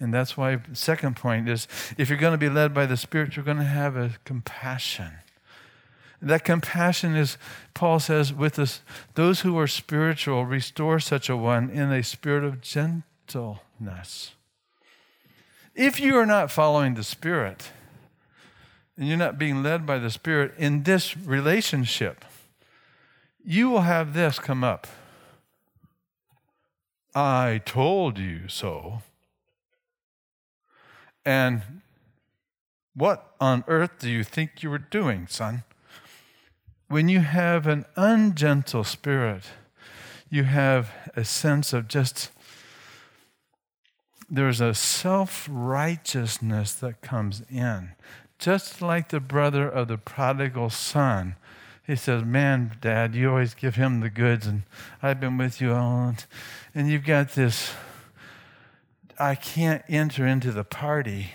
And 0.00 0.14
that's 0.14 0.38
why, 0.38 0.56
second 0.72 1.16
point 1.16 1.46
is 1.46 1.68
if 1.98 2.08
you're 2.08 2.16
going 2.16 2.32
to 2.32 2.38
be 2.38 2.48
led 2.48 2.72
by 2.72 2.86
the 2.86 2.96
Spirit, 2.96 3.36
you're 3.36 3.44
going 3.44 3.58
to 3.58 3.62
have 3.62 3.94
a 3.94 4.12
compassion. 4.24 5.10
That 6.22 6.44
compassion 6.44 7.14
is, 7.14 7.36
Paul 7.74 8.00
says, 8.00 8.32
with 8.32 8.58
us, 8.58 8.80
those 9.16 9.40
who 9.40 9.58
are 9.58 9.66
spiritual, 9.66 10.46
restore 10.46 10.98
such 10.98 11.28
a 11.28 11.36
one 11.36 11.68
in 11.68 11.92
a 11.92 12.02
spirit 12.02 12.42
of 12.42 12.62
gentleness. 12.62 14.30
If 15.74 16.00
you 16.00 16.16
are 16.16 16.24
not 16.24 16.50
following 16.50 16.94
the 16.94 17.04
Spirit 17.04 17.70
and 18.96 19.06
you're 19.06 19.18
not 19.18 19.38
being 19.38 19.62
led 19.62 19.84
by 19.84 19.98
the 19.98 20.08
Spirit 20.08 20.54
in 20.56 20.84
this 20.84 21.18
relationship, 21.18 22.24
you 23.44 23.68
will 23.68 23.82
have 23.82 24.14
this 24.14 24.38
come 24.38 24.64
up. 24.64 24.86
I 27.14 27.60
told 27.64 28.18
you 28.18 28.48
so. 28.48 29.02
And 31.24 31.62
what 32.94 33.34
on 33.40 33.64
earth 33.68 33.98
do 33.98 34.10
you 34.10 34.24
think 34.24 34.62
you 34.62 34.70
were 34.70 34.78
doing, 34.78 35.26
son? 35.28 35.64
When 36.88 37.08
you 37.08 37.20
have 37.20 37.66
an 37.66 37.84
ungentle 37.96 38.84
spirit, 38.84 39.44
you 40.30 40.44
have 40.44 40.90
a 41.14 41.24
sense 41.24 41.72
of 41.72 41.88
just 41.88 42.30
there's 44.30 44.60
a 44.60 44.74
self 44.74 45.48
righteousness 45.50 46.72
that 46.74 47.00
comes 47.00 47.42
in. 47.50 47.92
Just 48.38 48.82
like 48.82 49.08
the 49.08 49.20
brother 49.20 49.68
of 49.68 49.88
the 49.88 49.98
prodigal 49.98 50.70
son. 50.70 51.36
He 51.88 51.96
says, 51.96 52.22
Man, 52.22 52.76
dad, 52.82 53.16
you 53.16 53.30
always 53.30 53.54
give 53.54 53.74
him 53.74 54.00
the 54.00 54.10
goods, 54.10 54.46
and 54.46 54.62
I've 55.02 55.18
been 55.18 55.38
with 55.38 55.60
you 55.60 55.72
all. 55.72 56.14
And 56.74 56.88
you've 56.88 57.04
got 57.04 57.30
this, 57.30 57.72
I 59.18 59.34
can't 59.34 59.82
enter 59.88 60.26
into 60.26 60.52
the 60.52 60.64
party 60.64 61.32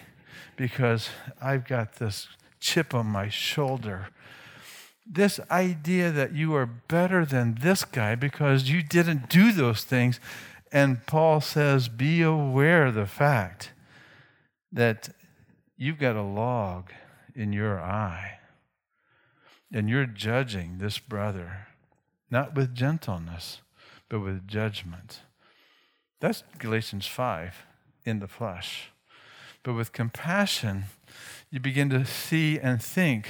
because 0.55 1.09
I've 1.41 1.67
got 1.67 1.95
this 1.95 2.27
chip 2.59 2.93
on 2.93 3.07
my 3.07 3.29
shoulder. 3.29 4.09
This 5.05 5.39
idea 5.49 6.11
that 6.11 6.33
you 6.33 6.53
are 6.55 6.67
better 6.67 7.25
than 7.25 7.57
this 7.59 7.83
guy 7.83 8.13
because 8.13 8.69
you 8.69 8.83
didn't 8.83 9.29
do 9.29 9.51
those 9.51 9.83
things 9.83 10.19
and 10.71 11.05
Paul 11.05 11.39
says, 11.39 11.87
be 11.87 12.23
aware 12.23 12.87
of 12.87 12.95
the 12.95 13.05
fact 13.05 13.71
that 14.71 15.09
you've 15.77 15.99
got 15.99 16.15
a 16.15 16.23
log 16.23 16.91
in 17.35 17.53
your 17.53 17.79
eye. 17.79 18.39
And 19.73 19.89
you're 19.89 20.05
judging 20.05 20.77
this 20.77 20.99
brother, 20.99 21.67
not 22.29 22.55
with 22.55 22.75
gentleness, 22.75 23.61
but 24.07 24.19
with 24.19 24.47
judgment. 24.47 25.21
That's 26.21 26.43
Galatians 26.59 27.07
5 27.07 27.65
in 28.05 28.19
the 28.19 28.27
flesh. 28.27 28.91
But 29.63 29.73
with 29.73 29.91
compassion, 29.91 30.85
you 31.49 31.59
begin 31.59 31.89
to 31.89 32.05
see 32.05 32.59
and 32.59 32.81
think 32.81 33.29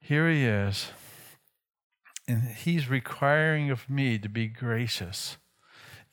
here 0.00 0.28
he 0.28 0.44
is, 0.44 0.88
and 2.28 2.42
he's 2.42 2.90
requiring 2.90 3.70
of 3.70 3.88
me 3.88 4.18
to 4.18 4.28
be 4.28 4.48
gracious 4.48 5.36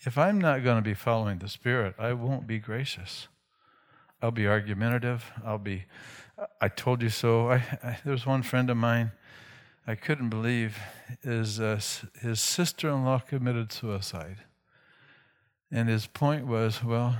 if 0.03 0.17
I'm 0.17 0.39
not 0.39 0.63
going 0.63 0.77
to 0.77 0.81
be 0.81 0.95
following 0.95 1.37
the 1.37 1.47
Spirit, 1.47 1.95
I 1.99 2.13
won't 2.13 2.47
be 2.47 2.57
gracious. 2.57 3.27
I'll 4.21 4.31
be 4.31 4.47
argumentative. 4.47 5.31
I'll 5.45 5.59
be, 5.59 5.85
I 6.59 6.67
told 6.69 7.01
you 7.01 7.09
so. 7.09 7.49
I, 7.51 7.55
I, 7.83 7.97
there 8.03 8.13
was 8.13 8.25
one 8.25 8.43
friend 8.43 8.69
of 8.69 8.77
mine, 8.77 9.11
I 9.87 9.95
couldn't 9.95 10.29
believe 10.29 10.77
his, 11.23 11.59
uh, 11.59 11.79
his 12.21 12.39
sister 12.39 12.89
in 12.89 13.03
law 13.03 13.19
committed 13.19 13.71
suicide. 13.71 14.37
And 15.71 15.89
his 15.89 16.07
point 16.07 16.45
was 16.45 16.83
well, 16.83 17.17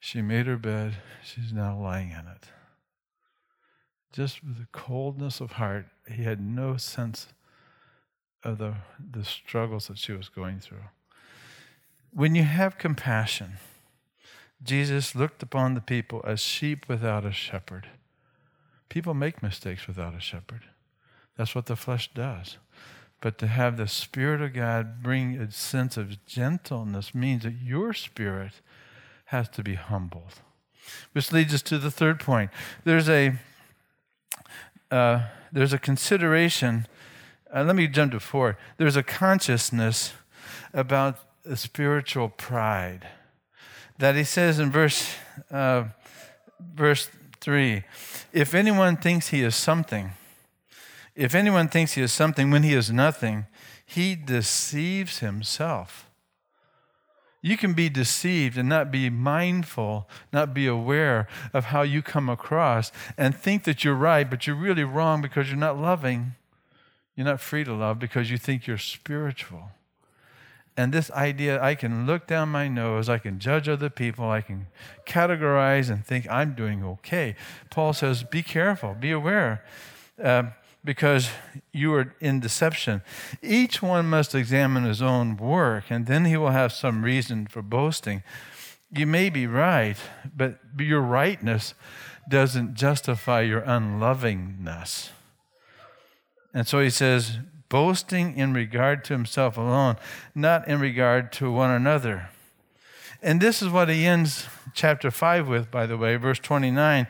she 0.00 0.22
made 0.22 0.46
her 0.46 0.56
bed, 0.56 0.94
she's 1.22 1.52
now 1.52 1.78
lying 1.78 2.10
in 2.10 2.26
it. 2.26 2.48
Just 4.12 4.42
with 4.42 4.58
the 4.58 4.66
coldness 4.72 5.40
of 5.40 5.52
heart, 5.52 5.86
he 6.08 6.24
had 6.24 6.40
no 6.40 6.76
sense 6.76 7.28
of 8.42 8.58
the, 8.58 8.74
the 8.98 9.24
struggles 9.24 9.88
that 9.88 9.98
she 9.98 10.12
was 10.12 10.28
going 10.28 10.58
through. 10.58 10.84
When 12.12 12.34
you 12.34 12.42
have 12.42 12.78
compassion, 12.78 13.52
Jesus 14.62 15.14
looked 15.14 15.42
upon 15.42 15.74
the 15.74 15.80
people 15.80 16.22
as 16.26 16.40
sheep 16.40 16.88
without 16.88 17.24
a 17.24 17.32
shepherd. 17.32 17.88
People 18.88 19.14
make 19.14 19.42
mistakes 19.42 19.86
without 19.86 20.14
a 20.14 20.20
shepherd. 20.20 20.62
That's 21.36 21.54
what 21.54 21.66
the 21.66 21.76
flesh 21.76 22.10
does. 22.14 22.58
But 23.20 23.38
to 23.38 23.46
have 23.46 23.76
the 23.76 23.88
Spirit 23.88 24.42
of 24.42 24.52
God 24.52 25.02
bring 25.02 25.36
a 25.36 25.50
sense 25.50 25.96
of 25.96 26.24
gentleness 26.26 27.14
means 27.14 27.44
that 27.44 27.54
your 27.62 27.92
spirit 27.92 28.60
has 29.26 29.48
to 29.50 29.62
be 29.62 29.74
humbled. 29.74 30.40
Which 31.12 31.32
leads 31.32 31.54
us 31.54 31.62
to 31.62 31.78
the 31.78 31.90
third 31.90 32.20
point. 32.20 32.50
There's 32.84 33.08
a 33.08 33.34
uh, 34.90 35.22
there's 35.50 35.72
a 35.72 35.78
consideration. 35.78 36.86
Uh, 37.54 37.62
let 37.64 37.76
me 37.76 37.86
jump 37.86 38.12
to 38.12 38.20
four. 38.20 38.58
There's 38.76 38.96
a 38.96 39.02
consciousness 39.02 40.12
about 40.74 41.18
spiritual 41.54 42.28
pride 42.28 43.08
that 43.98 44.14
he 44.16 44.24
says 44.24 44.58
in 44.58 44.70
verse 44.70 45.14
uh, 45.50 45.84
verse 46.74 47.10
three. 47.40 47.84
If 48.32 48.54
anyone 48.54 48.96
thinks 48.96 49.28
he 49.28 49.42
is 49.42 49.54
something, 49.54 50.12
if 51.14 51.34
anyone 51.34 51.68
thinks 51.68 51.92
he 51.92 52.02
is 52.02 52.12
something 52.12 52.50
when 52.50 52.62
he 52.62 52.74
is 52.74 52.90
nothing, 52.90 53.46
he 53.84 54.14
deceives 54.14 55.18
himself. 55.18 56.08
You 57.44 57.56
can 57.56 57.74
be 57.74 57.88
deceived 57.88 58.56
and 58.56 58.68
not 58.68 58.92
be 58.92 59.10
mindful, 59.10 60.08
not 60.32 60.54
be 60.54 60.68
aware 60.68 61.26
of 61.52 61.66
how 61.66 61.82
you 61.82 62.00
come 62.00 62.28
across 62.28 62.92
and 63.18 63.34
think 63.34 63.64
that 63.64 63.82
you're 63.82 63.96
right, 63.96 64.30
but 64.30 64.46
you're 64.46 64.54
really 64.54 64.84
wrong 64.84 65.20
because 65.20 65.48
you're 65.48 65.58
not 65.58 65.76
loving. 65.76 66.34
You're 67.16 67.26
not 67.26 67.40
free 67.40 67.64
to 67.64 67.74
love 67.74 67.98
because 67.98 68.30
you 68.30 68.38
think 68.38 68.66
you're 68.66 68.78
spiritual. 68.78 69.70
And 70.76 70.92
this 70.92 71.10
idea, 71.10 71.62
I 71.62 71.74
can 71.74 72.06
look 72.06 72.26
down 72.26 72.48
my 72.48 72.66
nose, 72.66 73.08
I 73.08 73.18
can 73.18 73.38
judge 73.38 73.68
other 73.68 73.90
people, 73.90 74.30
I 74.30 74.40
can 74.40 74.68
categorize 75.06 75.90
and 75.90 76.04
think 76.04 76.28
I'm 76.30 76.54
doing 76.54 76.82
okay. 76.82 77.36
Paul 77.70 77.92
says, 77.92 78.22
be 78.22 78.42
careful, 78.42 78.94
be 78.94 79.10
aware. 79.10 79.64
Uh, 80.22 80.44
because 80.84 81.30
you 81.72 81.94
are 81.94 82.14
in 82.20 82.40
deception. 82.40 83.02
Each 83.40 83.80
one 83.80 84.06
must 84.06 84.34
examine 84.34 84.84
his 84.84 85.00
own 85.00 85.36
work, 85.36 85.84
and 85.90 86.06
then 86.06 86.24
he 86.24 86.36
will 86.36 86.50
have 86.50 86.72
some 86.72 87.04
reason 87.04 87.46
for 87.46 87.62
boasting. 87.62 88.22
You 88.90 89.06
may 89.06 89.30
be 89.30 89.46
right, 89.46 89.96
but 90.36 90.58
your 90.78 91.00
rightness 91.00 91.74
doesn't 92.28 92.74
justify 92.74 93.42
your 93.42 93.60
unlovingness. 93.60 95.10
And 96.52 96.66
so 96.66 96.80
he 96.80 96.90
says, 96.90 97.38
boasting 97.72 98.36
in 98.36 98.52
regard 98.52 99.02
to 99.02 99.14
himself 99.14 99.56
alone, 99.56 99.96
not 100.34 100.68
in 100.68 100.78
regard 100.78 101.32
to 101.32 101.50
one 101.50 101.70
another. 101.70 102.28
And 103.22 103.40
this 103.40 103.62
is 103.62 103.70
what 103.70 103.88
he 103.88 104.04
ends 104.04 104.46
chapter 104.74 105.10
5 105.10 105.48
with, 105.48 105.70
by 105.70 105.86
the 105.86 105.96
way, 105.96 106.16
verse 106.16 106.38
29. 106.38 107.06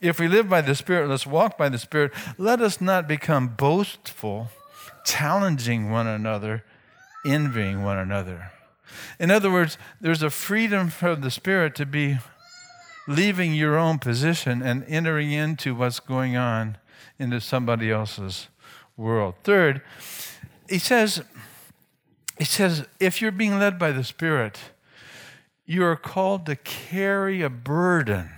If 0.00 0.18
we 0.18 0.26
live 0.26 0.48
by 0.48 0.62
the 0.62 0.74
Spirit, 0.74 1.10
let's 1.10 1.26
walk 1.26 1.58
by 1.58 1.68
the 1.68 1.78
Spirit. 1.78 2.12
Let 2.38 2.62
us 2.62 2.80
not 2.80 3.06
become 3.06 3.48
boastful, 3.48 4.48
challenging 5.04 5.90
one 5.90 6.06
another, 6.06 6.64
envying 7.26 7.82
one 7.82 7.98
another. 7.98 8.52
In 9.20 9.30
other 9.30 9.50
words, 9.50 9.76
there's 10.00 10.22
a 10.22 10.30
freedom 10.30 10.88
from 10.88 11.20
the 11.20 11.30
Spirit 11.30 11.74
to 11.74 11.84
be 11.84 12.16
leaving 13.06 13.52
your 13.52 13.76
own 13.76 13.98
position 13.98 14.62
and 14.62 14.86
entering 14.88 15.32
into 15.32 15.74
what's 15.74 16.00
going 16.00 16.34
on 16.34 16.78
into 17.18 17.42
somebody 17.42 17.90
else's 17.90 18.48
world. 18.98 19.36
Third, 19.44 19.80
he 20.68 20.78
says, 20.78 21.22
he 22.36 22.44
says, 22.44 22.84
if 23.00 23.22
you're 23.22 23.32
being 23.32 23.58
led 23.58 23.78
by 23.78 23.92
the 23.92 24.04
Spirit, 24.04 24.58
you 25.64 25.84
are 25.84 25.96
called 25.96 26.44
to 26.46 26.56
carry 26.56 27.40
a 27.40 27.48
burden. 27.48 28.30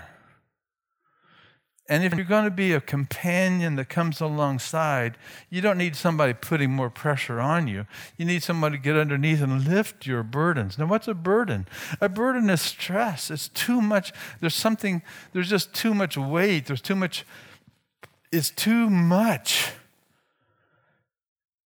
And 1.88 2.04
if 2.04 2.14
you're 2.14 2.24
going 2.24 2.44
to 2.44 2.52
be 2.52 2.72
a 2.72 2.80
companion 2.80 3.74
that 3.74 3.88
comes 3.88 4.20
alongside, 4.20 5.18
you 5.50 5.60
don't 5.60 5.76
need 5.76 5.96
somebody 5.96 6.32
putting 6.32 6.70
more 6.70 6.88
pressure 6.88 7.40
on 7.40 7.66
you. 7.66 7.84
You 8.16 8.26
need 8.26 8.44
somebody 8.44 8.76
to 8.76 8.82
get 8.82 8.96
underneath 8.96 9.42
and 9.42 9.66
lift 9.66 10.06
your 10.06 10.22
burdens. 10.22 10.78
Now, 10.78 10.86
what's 10.86 11.08
a 11.08 11.14
burden? 11.14 11.66
A 12.00 12.08
burden 12.08 12.48
is 12.48 12.62
stress. 12.62 13.28
It's 13.28 13.48
too 13.48 13.80
much. 13.80 14.12
There's 14.38 14.54
something, 14.54 15.02
there's 15.32 15.50
just 15.50 15.74
too 15.74 15.92
much 15.92 16.16
weight. 16.16 16.66
There's 16.66 16.80
too 16.80 16.94
much, 16.94 17.26
it's 18.30 18.50
too 18.50 18.88
much. 18.88 19.72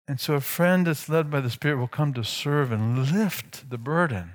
And 0.07 0.19
so 0.19 0.33
a 0.33 0.41
friend 0.41 0.87
that's 0.87 1.07
led 1.07 1.31
by 1.31 1.39
the 1.39 1.49
Spirit 1.49 1.77
will 1.77 1.87
come 1.87 2.13
to 2.13 2.23
serve 2.23 2.71
and 2.71 3.11
lift 3.11 3.69
the 3.69 3.77
burden. 3.77 4.31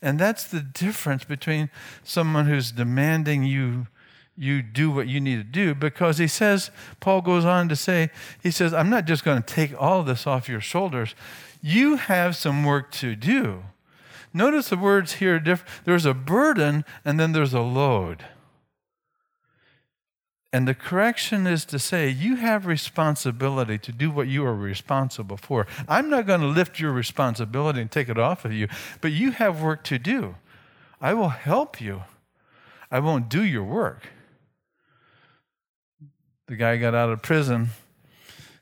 And 0.00 0.18
that's 0.18 0.44
the 0.44 0.60
difference 0.60 1.24
between 1.24 1.70
someone 2.02 2.46
who's 2.46 2.72
demanding 2.72 3.44
you 3.44 3.86
you 4.34 4.62
do 4.62 4.90
what 4.90 5.06
you 5.06 5.20
need 5.20 5.36
to 5.36 5.44
do 5.44 5.74
because 5.74 6.16
he 6.16 6.26
says, 6.26 6.70
Paul 7.00 7.20
goes 7.20 7.44
on 7.44 7.68
to 7.68 7.76
say, 7.76 8.10
he 8.42 8.50
says, 8.50 8.72
I'm 8.72 8.88
not 8.88 9.04
just 9.04 9.24
going 9.24 9.42
to 9.42 9.54
take 9.54 9.78
all 9.80 10.02
this 10.02 10.26
off 10.26 10.48
your 10.48 10.60
shoulders. 10.60 11.14
You 11.60 11.96
have 11.96 12.34
some 12.34 12.64
work 12.64 12.90
to 12.92 13.14
do. 13.14 13.64
Notice 14.32 14.70
the 14.70 14.78
words 14.78 15.14
here 15.14 15.36
are 15.36 15.38
different. 15.38 15.84
There's 15.84 16.06
a 16.06 16.14
burden 16.14 16.86
and 17.04 17.20
then 17.20 17.32
there's 17.32 17.52
a 17.52 17.60
load. 17.60 18.24
And 20.52 20.68
the 20.68 20.74
correction 20.74 21.46
is 21.46 21.64
to 21.66 21.78
say, 21.78 22.10
you 22.10 22.36
have 22.36 22.66
responsibility 22.66 23.78
to 23.78 23.92
do 23.92 24.10
what 24.10 24.28
you 24.28 24.44
are 24.44 24.54
responsible 24.54 25.38
for. 25.38 25.66
I'm 25.88 26.10
not 26.10 26.26
going 26.26 26.42
to 26.42 26.46
lift 26.46 26.78
your 26.78 26.92
responsibility 26.92 27.80
and 27.80 27.90
take 27.90 28.10
it 28.10 28.18
off 28.18 28.44
of 28.44 28.52
you, 28.52 28.68
but 29.00 29.12
you 29.12 29.30
have 29.30 29.62
work 29.62 29.82
to 29.84 29.98
do. 29.98 30.34
I 31.00 31.14
will 31.14 31.30
help 31.30 31.80
you. 31.80 32.02
I 32.90 33.00
won't 33.00 33.30
do 33.30 33.42
your 33.42 33.64
work. 33.64 34.08
The 36.48 36.56
guy 36.56 36.76
got 36.76 36.94
out 36.94 37.08
of 37.08 37.22
prison, 37.22 37.70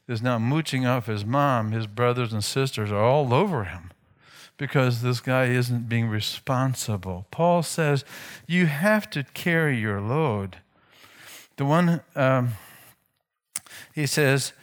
is 0.07 0.23
now 0.23 0.39
mooching 0.39 0.87
off 0.87 1.07
his 1.07 1.25
mom. 1.25 1.73
His 1.73 1.87
brothers 1.87 2.33
and 2.33 2.45
sisters 2.45 2.91
are 2.93 3.03
all 3.03 3.33
over 3.33 3.65
him 3.65 3.91
because 4.57 5.03
this 5.03 5.21
guy 5.21 5.47
isn't 5.47 5.89
being 5.89 6.09
responsible. 6.09 7.27
Paul 7.31 7.63
says 7.63 8.05
you 8.47 8.67
have 8.67 9.09
to 9.11 9.25
carry 9.35 9.79
your 9.79 10.01
load. 10.01 10.59
The 11.61 11.67
one, 11.67 12.01
um, 12.17 12.53
he 13.95 14.07
says, 14.07 14.55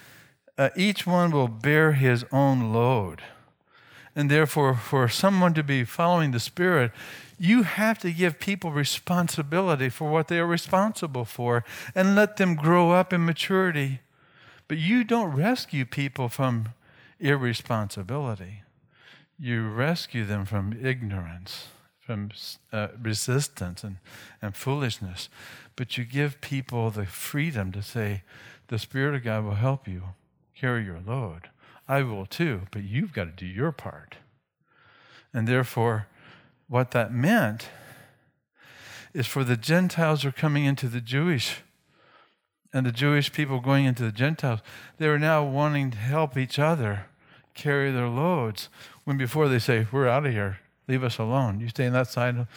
uh, 0.57 0.71
each 0.75 1.05
one 1.05 1.29
will 1.29 1.47
bear 1.47 1.91
his 1.91 2.25
own 2.31 2.73
load. 2.73 3.21
And 4.15 4.31
therefore, 4.31 4.73
for 4.73 5.07
someone 5.07 5.53
to 5.53 5.61
be 5.61 5.83
following 5.83 6.31
the 6.31 6.39
Spirit, 6.39 6.91
you 7.37 7.61
have 7.61 7.99
to 7.99 8.11
give 8.11 8.39
people 8.39 8.71
responsibility 8.71 9.89
for 9.89 10.09
what 10.09 10.27
they 10.27 10.39
are 10.39 10.47
responsible 10.47 11.23
for 11.23 11.63
and 11.93 12.15
let 12.15 12.37
them 12.37 12.55
grow 12.55 12.89
up 12.89 13.13
in 13.13 13.23
maturity. 13.23 13.99
But 14.67 14.79
you 14.79 15.03
don't 15.03 15.35
rescue 15.35 15.85
people 15.85 16.29
from 16.29 16.69
irresponsibility, 17.19 18.63
you 19.37 19.69
rescue 19.69 20.25
them 20.25 20.45
from 20.45 20.73
ignorance, 20.83 21.67
from 21.99 22.31
uh, 22.73 22.87
resistance 22.99 23.83
and, 23.83 23.97
and 24.41 24.55
foolishness. 24.55 25.29
But 25.77 25.97
you 25.97 26.03
give 26.03 26.41
people 26.41 26.89
the 26.89 27.05
freedom 27.05 27.71
to 27.71 27.81
say, 27.81 28.23
The 28.67 28.79
Spirit 28.79 29.15
of 29.15 29.23
God 29.23 29.45
will 29.45 29.55
help 29.55 29.87
you 29.87 30.03
carry 30.53 30.83
your 30.83 30.99
load. 30.99 31.49
I 31.87 32.01
will 32.01 32.25
too, 32.25 32.63
but 32.71 32.83
you've 32.83 33.13
got 33.13 33.25
to 33.25 33.31
do 33.31 33.45
your 33.45 33.71
part. 33.71 34.17
And 35.33 35.47
therefore, 35.47 36.07
what 36.67 36.91
that 36.91 37.13
meant 37.13 37.69
is 39.13 39.27
for 39.27 39.43
the 39.43 39.55
Gentiles 39.55 40.23
who 40.23 40.29
are 40.29 40.33
coming 40.33 40.65
into 40.65 40.89
the 40.89 40.99
Jewish 40.99 41.61
and 42.73 42.85
the 42.85 42.91
Jewish 42.91 43.31
people 43.31 43.61
going 43.61 43.85
into 43.85 44.03
the 44.03 44.11
Gentiles, 44.11 44.59
they 44.97 45.07
were 45.07 45.19
now 45.19 45.45
wanting 45.45 45.91
to 45.91 45.97
help 45.97 46.37
each 46.37 46.59
other 46.59 47.05
carry 47.53 47.91
their 47.91 48.09
loads. 48.09 48.67
When 49.05 49.17
before 49.17 49.47
they 49.47 49.59
say, 49.59 49.87
We're 49.91 50.07
out 50.07 50.25
of 50.25 50.33
here, 50.33 50.59
leave 50.87 51.03
us 51.03 51.19
alone. 51.19 51.59
You 51.59 51.69
stay 51.69 51.87
on 51.87 51.93
that 51.93 52.07
side 52.07 52.47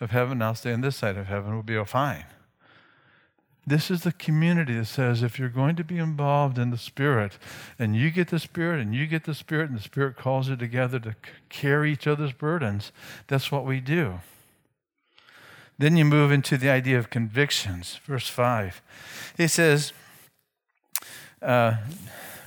of 0.00 0.10
heaven, 0.10 0.42
I'll 0.42 0.54
stay 0.54 0.72
on 0.72 0.80
this 0.80 0.96
side 0.96 1.16
of 1.16 1.26
heaven, 1.26 1.52
we'll 1.52 1.62
be 1.62 1.76
all 1.76 1.84
fine. 1.84 2.24
This 3.66 3.90
is 3.90 4.02
the 4.02 4.12
community 4.12 4.76
that 4.78 4.86
says 4.86 5.22
if 5.22 5.38
you're 5.38 5.48
going 5.48 5.76
to 5.76 5.84
be 5.84 5.98
involved 5.98 6.58
in 6.58 6.70
the 6.70 6.78
Spirit, 6.78 7.38
and 7.78 7.94
you 7.94 8.10
get 8.10 8.28
the 8.28 8.38
Spirit, 8.38 8.80
and 8.80 8.94
you 8.94 9.06
get 9.06 9.24
the 9.24 9.34
Spirit, 9.34 9.68
and 9.68 9.78
the 9.78 9.82
Spirit 9.82 10.16
calls 10.16 10.48
you 10.48 10.56
together 10.56 10.98
to 11.00 11.14
carry 11.48 11.92
each 11.92 12.06
other's 12.06 12.32
burdens, 12.32 12.90
that's 13.26 13.52
what 13.52 13.66
we 13.66 13.80
do. 13.80 14.20
Then 15.78 15.96
you 15.96 16.04
move 16.04 16.32
into 16.32 16.58
the 16.58 16.68
idea 16.68 16.98
of 16.98 17.10
convictions. 17.10 18.00
Verse 18.04 18.28
5. 18.28 18.82
He 19.36 19.46
says, 19.46 19.92
uh, 21.40 21.76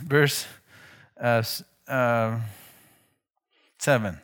verse 0.01 0.45
uh, 1.19 1.43
uh, 1.87 2.39
7 3.79 4.19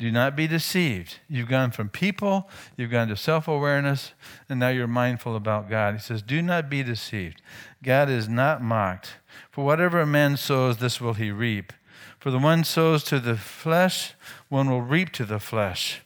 do 0.00 0.10
not 0.10 0.34
be 0.34 0.46
deceived. 0.46 1.18
You've 1.28 1.50
gone 1.50 1.72
from 1.72 1.90
people, 1.90 2.48
you've 2.74 2.90
gone 2.90 3.08
to 3.08 3.16
self 3.16 3.46
awareness, 3.46 4.14
and 4.48 4.58
now 4.58 4.70
you're 4.70 4.86
mindful 4.86 5.36
about 5.36 5.68
God. 5.68 5.92
He 5.92 6.00
says, 6.00 6.22
Do 6.22 6.40
not 6.40 6.70
be 6.70 6.82
deceived. 6.82 7.42
God 7.82 8.08
is 8.08 8.26
not 8.26 8.62
mocked. 8.62 9.16
For 9.50 9.62
whatever 9.62 10.00
a 10.00 10.06
man 10.06 10.38
sows, 10.38 10.78
this 10.78 11.02
will 11.02 11.12
he 11.12 11.30
reap. 11.30 11.74
For 12.18 12.30
the 12.30 12.38
one 12.38 12.64
sows 12.64 13.04
to 13.04 13.20
the 13.20 13.36
flesh, 13.36 14.14
one 14.48 14.70
will 14.70 14.80
reap 14.80 15.10
to 15.12 15.26
the 15.26 15.38
flesh 15.38 16.00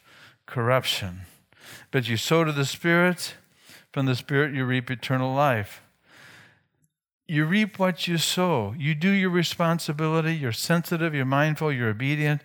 corruption. 0.44 1.20
But 1.92 2.08
you 2.08 2.16
sow 2.16 2.42
to 2.42 2.50
the 2.50 2.64
Spirit, 2.64 3.36
from 3.92 4.06
the 4.06 4.16
Spirit 4.16 4.54
you 4.54 4.64
reap 4.64 4.90
eternal 4.90 5.32
life. 5.32 5.82
You 7.28 7.44
reap 7.44 7.78
what 7.78 8.08
you 8.08 8.18
sow. 8.18 8.74
You 8.76 8.96
do 8.96 9.10
your 9.10 9.30
responsibility. 9.30 10.34
You're 10.34 10.50
sensitive, 10.50 11.14
you're 11.14 11.24
mindful, 11.24 11.70
you're 11.70 11.90
obedient. 11.90 12.42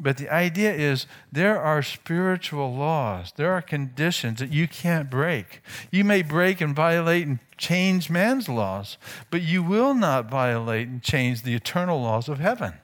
But 0.00 0.16
the 0.16 0.32
idea 0.32 0.72
is 0.72 1.06
there 1.32 1.60
are 1.60 1.82
spiritual 1.82 2.72
laws, 2.74 3.32
there 3.36 3.52
are 3.52 3.62
conditions 3.62 4.38
that 4.38 4.52
you 4.52 4.68
can't 4.68 5.10
break. 5.10 5.60
You 5.90 6.04
may 6.04 6.22
break 6.22 6.60
and 6.60 6.74
violate 6.74 7.26
and 7.26 7.40
change 7.56 8.08
man's 8.08 8.48
laws, 8.48 8.96
but 9.30 9.42
you 9.42 9.62
will 9.62 9.94
not 9.94 10.30
violate 10.30 10.86
and 10.86 11.02
change 11.02 11.42
the 11.42 11.54
eternal 11.54 12.00
laws 12.00 12.28
of 12.28 12.38
heaven. 12.38 12.74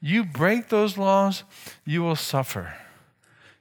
You 0.00 0.24
break 0.24 0.70
those 0.70 0.96
laws, 0.96 1.44
you 1.84 2.02
will 2.02 2.16
suffer. 2.16 2.74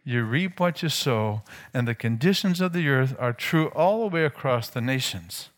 You 0.05 0.23
reap 0.23 0.61
what 0.61 0.81
you 0.81 0.87
sow, 0.87 1.43
and 1.73 1.85
the 1.85 1.93
conditions 1.93 2.61
of 2.61 2.71
the 2.71 2.87
earth 2.87 3.15
are 3.19 3.33
true 3.33 3.67
all 3.75 4.01
the 4.01 4.15
way 4.15 4.23
across 4.23 4.69
the 4.69 4.79
nations. 4.79 5.49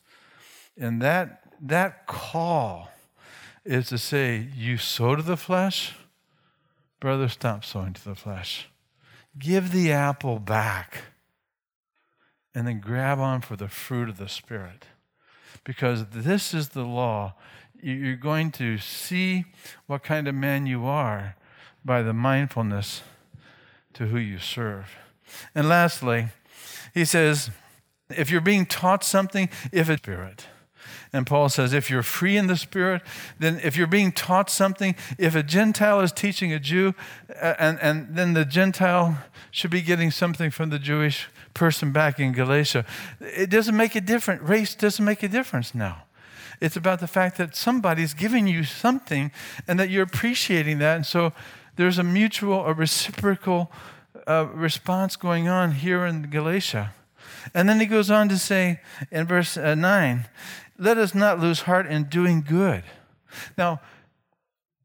And 0.75 0.99
that, 1.03 1.43
that 1.61 2.07
call 2.07 2.89
is 3.63 3.89
to 3.89 3.99
say, 3.99 4.47
you 4.55 4.77
sow 4.77 5.15
to 5.15 5.21
the 5.21 5.37
flesh, 5.37 5.93
Brother, 7.01 7.27
stop 7.27 7.65
sowing 7.65 7.93
to 7.93 8.05
the 8.05 8.15
flesh. 8.15 8.67
Give 9.37 9.71
the 9.71 9.91
apple 9.91 10.37
back 10.37 11.05
and 12.53 12.67
then 12.67 12.79
grab 12.79 13.17
on 13.17 13.41
for 13.41 13.55
the 13.55 13.67
fruit 13.67 14.07
of 14.07 14.17
the 14.17 14.29
Spirit. 14.29 14.85
Because 15.63 16.05
this 16.11 16.53
is 16.53 16.69
the 16.69 16.83
law. 16.83 17.33
You're 17.81 18.15
going 18.15 18.51
to 18.51 18.77
see 18.77 19.45
what 19.87 20.03
kind 20.03 20.27
of 20.27 20.35
man 20.35 20.67
you 20.67 20.85
are 20.85 21.35
by 21.83 22.03
the 22.03 22.13
mindfulness 22.13 23.01
to 23.93 24.05
who 24.05 24.19
you 24.19 24.37
serve. 24.37 24.95
And 25.55 25.67
lastly, 25.67 26.27
he 26.93 27.03
says, 27.03 27.49
if 28.09 28.29
you're 28.29 28.41
being 28.41 28.67
taught 28.67 29.03
something, 29.03 29.49
if 29.71 29.89
it's 29.89 30.03
spirit. 30.03 30.45
And 31.13 31.27
Paul 31.27 31.49
says, 31.49 31.73
if 31.73 31.89
you're 31.89 32.03
free 32.03 32.37
in 32.37 32.47
the 32.47 32.55
Spirit, 32.55 33.01
then 33.37 33.59
if 33.63 33.75
you're 33.75 33.85
being 33.85 34.13
taught 34.13 34.49
something, 34.49 34.95
if 35.17 35.35
a 35.35 35.43
Gentile 35.43 35.99
is 35.99 36.13
teaching 36.13 36.53
a 36.53 36.59
Jew, 36.59 36.95
and, 37.41 37.77
and 37.81 38.15
then 38.15 38.33
the 38.33 38.45
Gentile 38.45 39.17
should 39.51 39.71
be 39.71 39.81
getting 39.81 40.09
something 40.09 40.49
from 40.49 40.69
the 40.69 40.79
Jewish 40.79 41.27
person 41.53 41.91
back 41.91 42.17
in 42.17 42.31
Galatia, 42.31 42.85
it 43.19 43.49
doesn't 43.49 43.75
make 43.75 43.93
a 43.95 44.01
difference. 44.01 44.41
Race 44.41 44.73
doesn't 44.73 45.03
make 45.03 45.21
a 45.21 45.27
difference 45.27 45.75
now. 45.75 46.03
It's 46.61 46.77
about 46.77 46.99
the 47.01 47.07
fact 47.07 47.37
that 47.37 47.55
somebody's 47.55 48.13
giving 48.13 48.47
you 48.47 48.63
something 48.63 49.31
and 49.67 49.79
that 49.79 49.89
you're 49.89 50.03
appreciating 50.03 50.77
that. 50.77 50.95
And 50.95 51.05
so 51.05 51.33
there's 51.75 51.97
a 51.97 52.03
mutual, 52.03 52.65
a 52.65 52.73
reciprocal 52.73 53.69
uh, 54.27 54.47
response 54.53 55.17
going 55.17 55.49
on 55.49 55.71
here 55.71 56.05
in 56.05 56.29
Galatia. 56.29 56.93
And 57.53 57.67
then 57.67 57.79
he 57.79 57.85
goes 57.85 58.09
on 58.09 58.29
to 58.29 58.37
say 58.37 58.79
in 59.11 59.27
verse 59.27 59.57
uh, 59.57 59.75
9, 59.75 60.27
let 60.77 60.97
us 60.97 61.13
not 61.13 61.39
lose 61.39 61.61
heart 61.61 61.85
in 61.85 62.05
doing 62.05 62.41
good. 62.41 62.83
Now, 63.57 63.81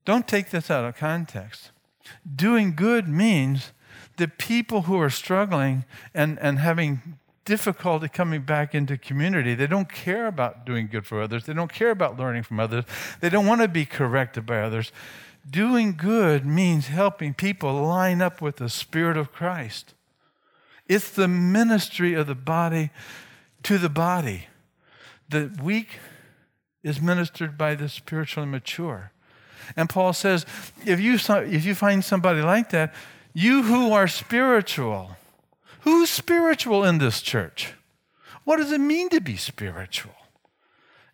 don't 0.04 0.28
take 0.28 0.50
this 0.50 0.70
out 0.70 0.84
of 0.84 0.96
context. 0.96 1.70
Doing 2.34 2.74
good 2.74 3.08
means 3.08 3.72
the 4.16 4.28
people 4.28 4.82
who 4.82 5.00
are 5.00 5.10
struggling 5.10 5.84
and, 6.14 6.38
and 6.38 6.58
having 6.58 7.18
difficulty 7.44 8.08
coming 8.08 8.42
back 8.42 8.74
into 8.74 8.98
community, 8.98 9.54
they 9.54 9.66
don't 9.66 9.90
care 9.90 10.26
about 10.26 10.66
doing 10.66 10.88
good 10.88 11.06
for 11.06 11.22
others. 11.22 11.44
They 11.46 11.54
don't 11.54 11.72
care 11.72 11.90
about 11.90 12.18
learning 12.18 12.42
from 12.42 12.60
others. 12.60 12.84
They 13.20 13.28
don't 13.28 13.46
want 13.46 13.62
to 13.62 13.68
be 13.68 13.86
corrected 13.86 14.44
by 14.44 14.60
others. 14.60 14.92
Doing 15.48 15.96
good 15.96 16.44
means 16.44 16.88
helping 16.88 17.32
people 17.34 17.72
line 17.72 18.20
up 18.20 18.42
with 18.42 18.56
the 18.56 18.68
Spirit 18.68 19.16
of 19.16 19.32
Christ. 19.32 19.94
It's 20.88 21.10
the 21.10 21.28
ministry 21.28 22.14
of 22.14 22.26
the 22.26 22.34
body 22.34 22.90
to 23.64 23.78
the 23.78 23.88
body. 23.88 24.46
The 25.28 25.50
weak 25.62 25.98
is 26.82 27.00
ministered 27.00 27.58
by 27.58 27.74
the 27.74 27.88
spiritually 27.88 28.48
mature. 28.48 29.10
And 29.76 29.88
Paul 29.88 30.12
says, 30.12 30.46
if 30.84 31.00
you, 31.00 31.18
if 31.18 31.64
you 31.64 31.74
find 31.74 32.04
somebody 32.04 32.40
like 32.42 32.70
that, 32.70 32.94
you 33.34 33.64
who 33.64 33.92
are 33.92 34.06
spiritual, 34.06 35.16
who's 35.80 36.08
spiritual 36.08 36.84
in 36.84 36.98
this 36.98 37.20
church? 37.20 37.72
What 38.44 38.58
does 38.58 38.70
it 38.70 38.78
mean 38.78 39.08
to 39.08 39.20
be 39.20 39.36
spiritual? 39.36 40.14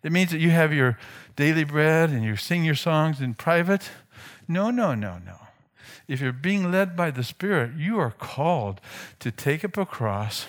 It 0.03 0.11
means 0.11 0.29
that 0.31 0.39
you 0.39 0.51
have 0.51 0.71
your 0.71 0.99
daily 1.35 1.63
bread 1.63 2.11
and 2.11 2.23
you 2.23 2.35
sing 2.35 2.63
your 2.63 2.75
songs 2.75 3.21
in 3.21 3.33
private? 3.33 3.89
No, 4.47 4.69
no, 4.69 4.93
no, 4.93 5.17
no. 5.17 5.37
If 6.07 6.21
you're 6.21 6.31
being 6.33 6.71
led 6.71 6.95
by 6.95 7.11
the 7.11 7.23
Spirit, 7.23 7.71
you 7.77 7.99
are 7.99 8.11
called 8.11 8.81
to 9.19 9.31
take 9.31 9.63
up 9.63 9.77
a 9.77 9.85
cross, 9.85 10.47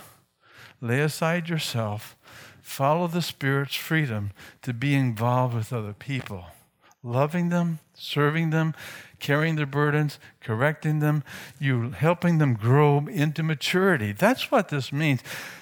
lay 0.80 1.00
aside 1.00 1.48
yourself, 1.48 2.16
follow 2.60 3.06
the 3.06 3.22
Spirit's 3.22 3.76
freedom 3.76 4.32
to 4.62 4.72
be 4.72 4.94
involved 4.94 5.54
with 5.54 5.72
other 5.72 5.92
people, 5.92 6.46
loving 7.02 7.50
them, 7.50 7.78
serving 7.94 8.50
them, 8.50 8.74
carrying 9.20 9.54
their 9.54 9.66
burdens, 9.66 10.18
correcting 10.40 10.98
them, 10.98 11.22
you 11.58 11.90
helping 11.90 12.38
them 12.38 12.54
grow 12.54 13.06
into 13.06 13.42
maturity. 13.42 14.12
That's 14.12 14.50
what 14.50 14.68
this 14.68 14.92
means. 14.92 15.20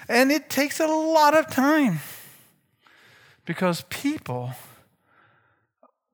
And 0.09 0.31
it 0.31 0.49
takes 0.49 0.79
a 0.79 0.87
lot 0.87 1.35
of 1.35 1.47
time 1.47 1.99
because 3.45 3.85
people, 3.89 4.51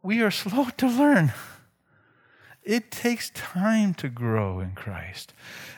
we 0.03 0.21
are 0.21 0.31
slow 0.31 0.67
to 0.77 0.87
learn. 0.87 1.33
It 2.63 2.91
takes 2.91 3.29
time 3.31 3.93
to 3.95 4.09
grow 4.09 4.59
in 4.59 4.71
Christ. 4.71 5.33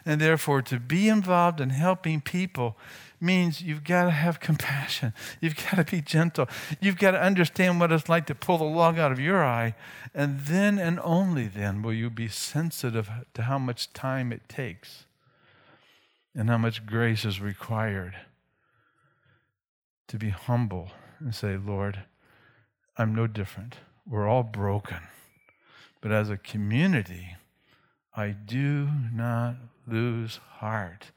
And 0.05 0.19
therefore, 0.19 0.61
to 0.63 0.79
be 0.79 1.07
involved 1.07 1.61
in 1.61 1.69
helping 1.69 2.21
people 2.21 2.77
means 3.19 3.61
you've 3.61 3.83
got 3.83 4.05
to 4.05 4.11
have 4.11 4.39
compassion. 4.39 5.13
You've 5.39 5.55
got 5.55 5.75
to 5.75 5.83
be 5.83 6.01
gentle. 6.01 6.49
You've 6.79 6.97
got 6.97 7.11
to 7.11 7.21
understand 7.21 7.79
what 7.79 7.91
it's 7.91 8.09
like 8.09 8.25
to 8.25 8.35
pull 8.35 8.57
the 8.57 8.63
log 8.63 8.97
out 8.97 9.11
of 9.11 9.19
your 9.19 9.43
eye. 9.43 9.75
And 10.13 10.39
then 10.41 10.79
and 10.79 10.99
only 11.03 11.47
then 11.47 11.81
will 11.81 11.93
you 11.93 12.09
be 12.09 12.27
sensitive 12.27 13.09
to 13.35 13.43
how 13.43 13.59
much 13.59 13.93
time 13.93 14.31
it 14.31 14.49
takes 14.49 15.05
and 16.33 16.49
how 16.49 16.57
much 16.57 16.85
grace 16.85 17.25
is 17.25 17.39
required 17.39 18.15
to 20.07 20.17
be 20.17 20.29
humble 20.29 20.91
and 21.19 21.33
say, 21.35 21.57
Lord, 21.57 22.03
I'm 22.97 23.13
no 23.13 23.27
different. 23.27 23.77
We're 24.05 24.27
all 24.27 24.43
broken. 24.43 24.97
But 26.01 26.11
as 26.11 26.29
a 26.29 26.37
community, 26.37 27.37
I 28.15 28.29
do 28.29 28.89
not 29.13 29.55
lose 29.87 30.39
heart 30.57 31.11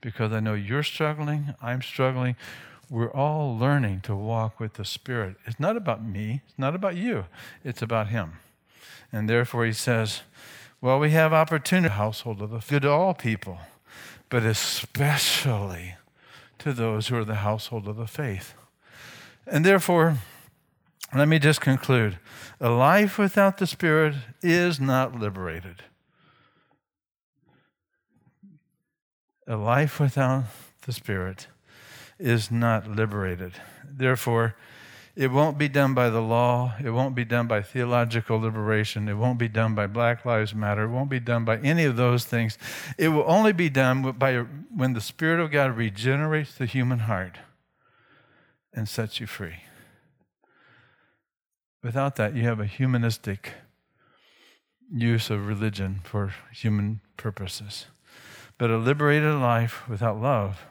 because 0.00 0.32
I 0.32 0.40
know 0.40 0.54
you're 0.54 0.82
struggling, 0.82 1.54
I'm 1.60 1.82
struggling. 1.82 2.36
We're 2.88 3.10
all 3.10 3.58
learning 3.58 4.02
to 4.02 4.14
walk 4.14 4.60
with 4.60 4.74
the 4.74 4.84
Spirit. 4.84 5.36
It's 5.44 5.58
not 5.58 5.76
about 5.76 6.04
me, 6.04 6.42
it's 6.46 6.58
not 6.58 6.74
about 6.74 6.96
you, 6.96 7.24
it's 7.64 7.82
about 7.82 8.08
Him. 8.08 8.34
And 9.10 9.28
therefore, 9.28 9.64
He 9.64 9.72
says, 9.72 10.22
well, 10.80 10.98
we 11.00 11.10
have 11.10 11.32
opportunity, 11.32 11.92
household 11.92 12.42
of 12.42 12.50
the 12.50 12.58
good 12.58 12.82
to 12.82 12.90
all 12.90 13.14
people, 13.14 13.58
but 14.28 14.44
especially 14.44 15.96
to 16.58 16.72
those 16.72 17.08
who 17.08 17.16
are 17.16 17.24
the 17.24 17.36
household 17.36 17.88
of 17.88 17.96
the 17.96 18.06
faith. 18.06 18.54
And 19.46 19.64
therefore, 19.64 20.18
let 21.14 21.28
me 21.28 21.38
just 21.38 21.60
conclude. 21.60 22.18
A 22.60 22.70
life 22.70 23.18
without 23.18 23.58
the 23.58 23.66
Spirit 23.66 24.14
is 24.42 24.80
not 24.80 25.18
liberated. 25.18 25.84
A 29.46 29.56
life 29.56 30.00
without 30.00 30.44
the 30.84 30.92
Spirit 30.92 31.46
is 32.18 32.50
not 32.50 32.88
liberated. 32.88 33.52
Therefore, 33.84 34.56
it 35.14 35.30
won't 35.30 35.56
be 35.56 35.68
done 35.68 35.94
by 35.94 36.10
the 36.10 36.20
law. 36.20 36.74
It 36.82 36.90
won't 36.90 37.14
be 37.14 37.24
done 37.24 37.46
by 37.46 37.62
theological 37.62 38.38
liberation. 38.38 39.08
It 39.08 39.14
won't 39.14 39.38
be 39.38 39.48
done 39.48 39.74
by 39.74 39.86
Black 39.86 40.26
Lives 40.26 40.54
Matter. 40.54 40.84
It 40.84 40.90
won't 40.90 41.08
be 41.08 41.20
done 41.20 41.44
by 41.44 41.58
any 41.58 41.84
of 41.84 41.96
those 41.96 42.24
things. 42.24 42.58
It 42.98 43.08
will 43.08 43.24
only 43.26 43.52
be 43.52 43.70
done 43.70 44.12
by 44.12 44.38
when 44.74 44.92
the 44.92 45.00
Spirit 45.00 45.40
of 45.40 45.50
God 45.50 45.76
regenerates 45.76 46.54
the 46.54 46.66
human 46.66 47.00
heart 47.00 47.38
and 48.74 48.86
sets 48.86 49.20
you 49.20 49.26
free. 49.26 49.62
Without 51.86 52.16
that, 52.16 52.34
you 52.34 52.42
have 52.42 52.58
a 52.58 52.66
humanistic 52.66 53.52
use 54.92 55.30
of 55.30 55.46
religion 55.46 56.00
for 56.02 56.34
human 56.52 57.00
purposes. 57.16 57.86
But 58.58 58.70
a 58.70 58.76
liberated 58.76 59.34
life 59.34 59.88
without 59.88 60.20
love 60.20 60.66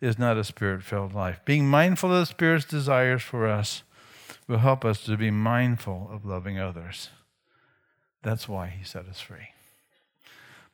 is 0.00 0.18
not 0.18 0.38
a 0.38 0.44
spirit 0.44 0.82
filled 0.82 1.12
life. 1.12 1.42
Being 1.44 1.68
mindful 1.68 2.14
of 2.14 2.20
the 2.20 2.24
Spirit's 2.24 2.64
desires 2.64 3.20
for 3.20 3.46
us 3.46 3.82
will 4.46 4.60
help 4.60 4.86
us 4.86 5.04
to 5.04 5.18
be 5.18 5.30
mindful 5.30 6.08
of 6.10 6.24
loving 6.24 6.58
others. 6.58 7.10
That's 8.22 8.48
why 8.48 8.68
he 8.68 8.84
set 8.84 9.04
us 9.04 9.20
free. 9.20 9.50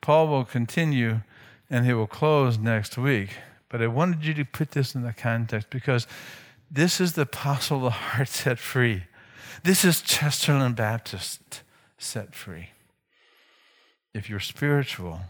Paul 0.01 0.29
will 0.29 0.45
continue 0.45 1.23
and 1.69 1.85
he 1.85 1.95
will 1.95 2.07
close 2.07 2.59
next 2.59 2.97
week, 2.97 3.39
but 3.69 3.83
I 3.83 3.89
wanted 3.89 4.25
you 4.25 4.35
to 4.35 4.45
put 4.45 4.71
this 4.71 4.95
in 4.95 5.03
the 5.03 5.13
context 5.13 5.69
because 5.69 6.07
this 6.71 7.01
is 7.01 7.15
the 7.15 7.23
apostle 7.23 7.79
of 7.79 7.83
the 7.83 7.91
heart 7.91 8.29
set 8.29 8.61
free. 8.61 9.03
This 9.65 9.83
is 9.83 10.03
Chesterland 10.03 10.77
Baptist 10.77 11.63
set 11.97 12.35
free. 12.35 12.69
If 14.13 14.29
you're 14.29 14.39
spiritual, 14.39 15.21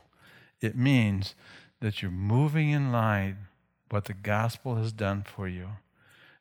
it 0.60 0.76
means 0.76 1.36
that 1.80 2.02
you're 2.02 2.10
moving 2.10 2.70
in 2.70 2.90
line 2.90 3.46
what 3.90 4.06
the 4.06 4.12
gospel 4.12 4.74
has 4.74 4.90
done 4.90 5.22
for 5.22 5.46
you. 5.46 5.68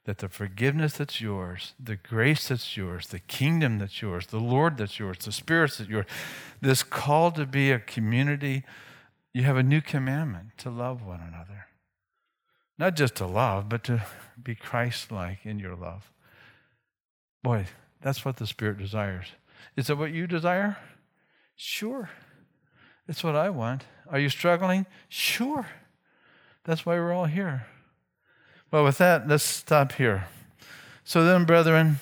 that 0.05 0.17
the 0.17 0.27
forgiveness 0.27 0.97
that's 0.97 1.21
yours, 1.21 1.73
the 1.79 1.95
grace 1.95 2.49
that's 2.49 2.75
yours, 2.75 3.07
the 3.07 3.19
kingdom 3.19 3.79
that's 3.79 4.01
yours, 4.01 4.27
the 4.27 4.39
Lord 4.39 4.77
that's 4.77 4.99
yours, 4.99 5.17
the 5.19 5.31
Spirit 5.31 5.75
that's 5.77 5.89
yours, 5.89 6.05
this 6.61 6.83
call 6.83 7.31
to 7.31 7.45
be 7.45 7.71
a 7.71 7.79
community, 7.79 8.63
you 9.33 9.43
have 9.43 9.57
a 9.57 9.63
new 9.63 9.81
commandment 9.81 10.57
to 10.57 10.69
love 10.69 11.05
one 11.05 11.21
another. 11.21 11.67
Not 12.77 12.95
just 12.95 13.15
to 13.15 13.25
love, 13.25 13.69
but 13.69 13.83
to 13.85 14.03
be 14.41 14.55
Christ 14.55 15.11
like 15.11 15.45
in 15.45 15.59
your 15.59 15.75
love. 15.75 16.11
Boy, 17.43 17.67
that's 18.01 18.23
what 18.23 18.37
the 18.37 18.47
Spirit 18.47 18.77
desires. 18.77 19.27
Is 19.75 19.89
it 19.89 19.97
what 19.97 20.11
you 20.11 20.27
desire? 20.27 20.77
Sure. 21.55 22.09
It's 23.07 23.23
what 23.23 23.35
I 23.35 23.49
want. 23.49 23.83
Are 24.09 24.19
you 24.19 24.29
struggling? 24.29 24.85
Sure. 25.09 25.67
That's 26.63 26.85
why 26.85 26.95
we're 26.95 27.13
all 27.13 27.25
here. 27.25 27.67
Well, 28.71 28.85
with 28.85 28.97
that, 28.97 29.27
let's 29.27 29.43
stop 29.43 29.93
here. 29.93 30.27
So 31.03 31.25
then, 31.25 31.43
brethren, 31.43 31.99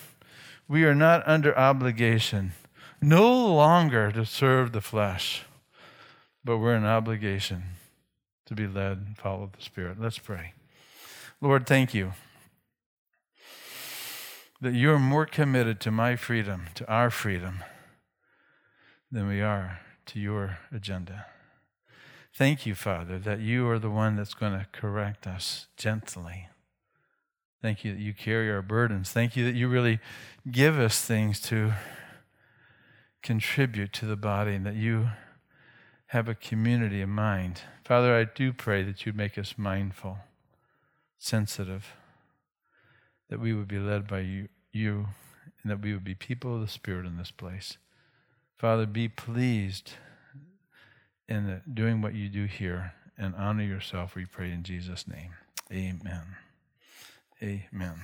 we 0.68 0.84
are 0.84 0.94
not 0.94 1.26
under 1.26 1.56
obligation, 1.58 2.52
no 3.00 3.28
longer 3.54 4.12
to 4.12 4.24
serve 4.24 4.70
the 4.70 4.80
flesh, 4.80 5.44
but 6.44 6.58
we're 6.58 6.76
in 6.76 6.86
obligation 6.86 7.64
to 8.46 8.54
be 8.54 8.68
led 8.68 8.98
and 8.98 9.18
follow 9.18 9.50
the 9.54 9.62
Spirit. 9.62 10.00
Let's 10.00 10.18
pray. 10.18 10.54
Lord, 11.40 11.66
thank 11.66 11.94
you 11.94 12.12
that 14.62 14.72
you're 14.72 14.98
more 14.98 15.26
committed 15.26 15.78
to 15.80 15.90
my 15.90 16.16
freedom, 16.16 16.68
to 16.74 16.90
our 16.90 17.10
freedom, 17.10 17.62
than 19.10 19.28
we 19.28 19.42
are 19.42 19.80
to 20.06 20.18
your 20.18 20.58
agenda. 20.72 21.26
Thank 22.34 22.64
you, 22.64 22.74
Father, 22.74 23.18
that 23.18 23.40
you 23.40 23.68
are 23.68 23.78
the 23.78 23.90
one 23.90 24.16
that's 24.16 24.32
going 24.32 24.52
to 24.52 24.66
correct 24.72 25.26
us 25.26 25.66
gently 25.76 26.48
Thank 27.62 27.84
you 27.84 27.94
that 27.94 28.00
you 28.00 28.12
carry 28.12 28.50
our 28.50 28.60
burdens. 28.60 29.10
Thank 29.10 29.36
you 29.36 29.44
that 29.44 29.54
you 29.54 29.68
really 29.68 30.00
give 30.50 30.80
us 30.80 31.00
things 31.00 31.38
to 31.42 31.74
contribute 33.22 33.92
to 33.92 34.06
the 34.06 34.16
body 34.16 34.56
and 34.56 34.66
that 34.66 34.74
you 34.74 35.10
have 36.06 36.28
a 36.28 36.34
community 36.34 37.00
of 37.00 37.08
mind. 37.08 37.62
Father, 37.84 38.16
I 38.16 38.24
do 38.24 38.52
pray 38.52 38.82
that 38.82 39.06
you'd 39.06 39.16
make 39.16 39.38
us 39.38 39.54
mindful, 39.56 40.18
sensitive, 41.20 41.92
that 43.32 43.40
we 43.40 43.54
would 43.54 43.66
be 43.66 43.78
led 43.78 44.06
by 44.06 44.20
you, 44.20 44.46
you 44.74 45.06
and 45.62 45.70
that 45.70 45.80
we 45.80 45.94
would 45.94 46.04
be 46.04 46.14
people 46.14 46.54
of 46.54 46.60
the 46.60 46.68
Spirit 46.68 47.06
in 47.06 47.16
this 47.16 47.30
place. 47.30 47.78
Father, 48.58 48.84
be 48.84 49.08
pleased 49.08 49.92
in 51.30 51.62
doing 51.72 52.02
what 52.02 52.12
you 52.12 52.28
do 52.28 52.44
here 52.44 52.92
and 53.16 53.34
honor 53.34 53.62
yourself, 53.62 54.14
we 54.14 54.26
pray 54.26 54.52
in 54.52 54.64
Jesus' 54.64 55.08
name. 55.08 55.30
Amen. 55.72 56.36
Amen. 57.42 57.94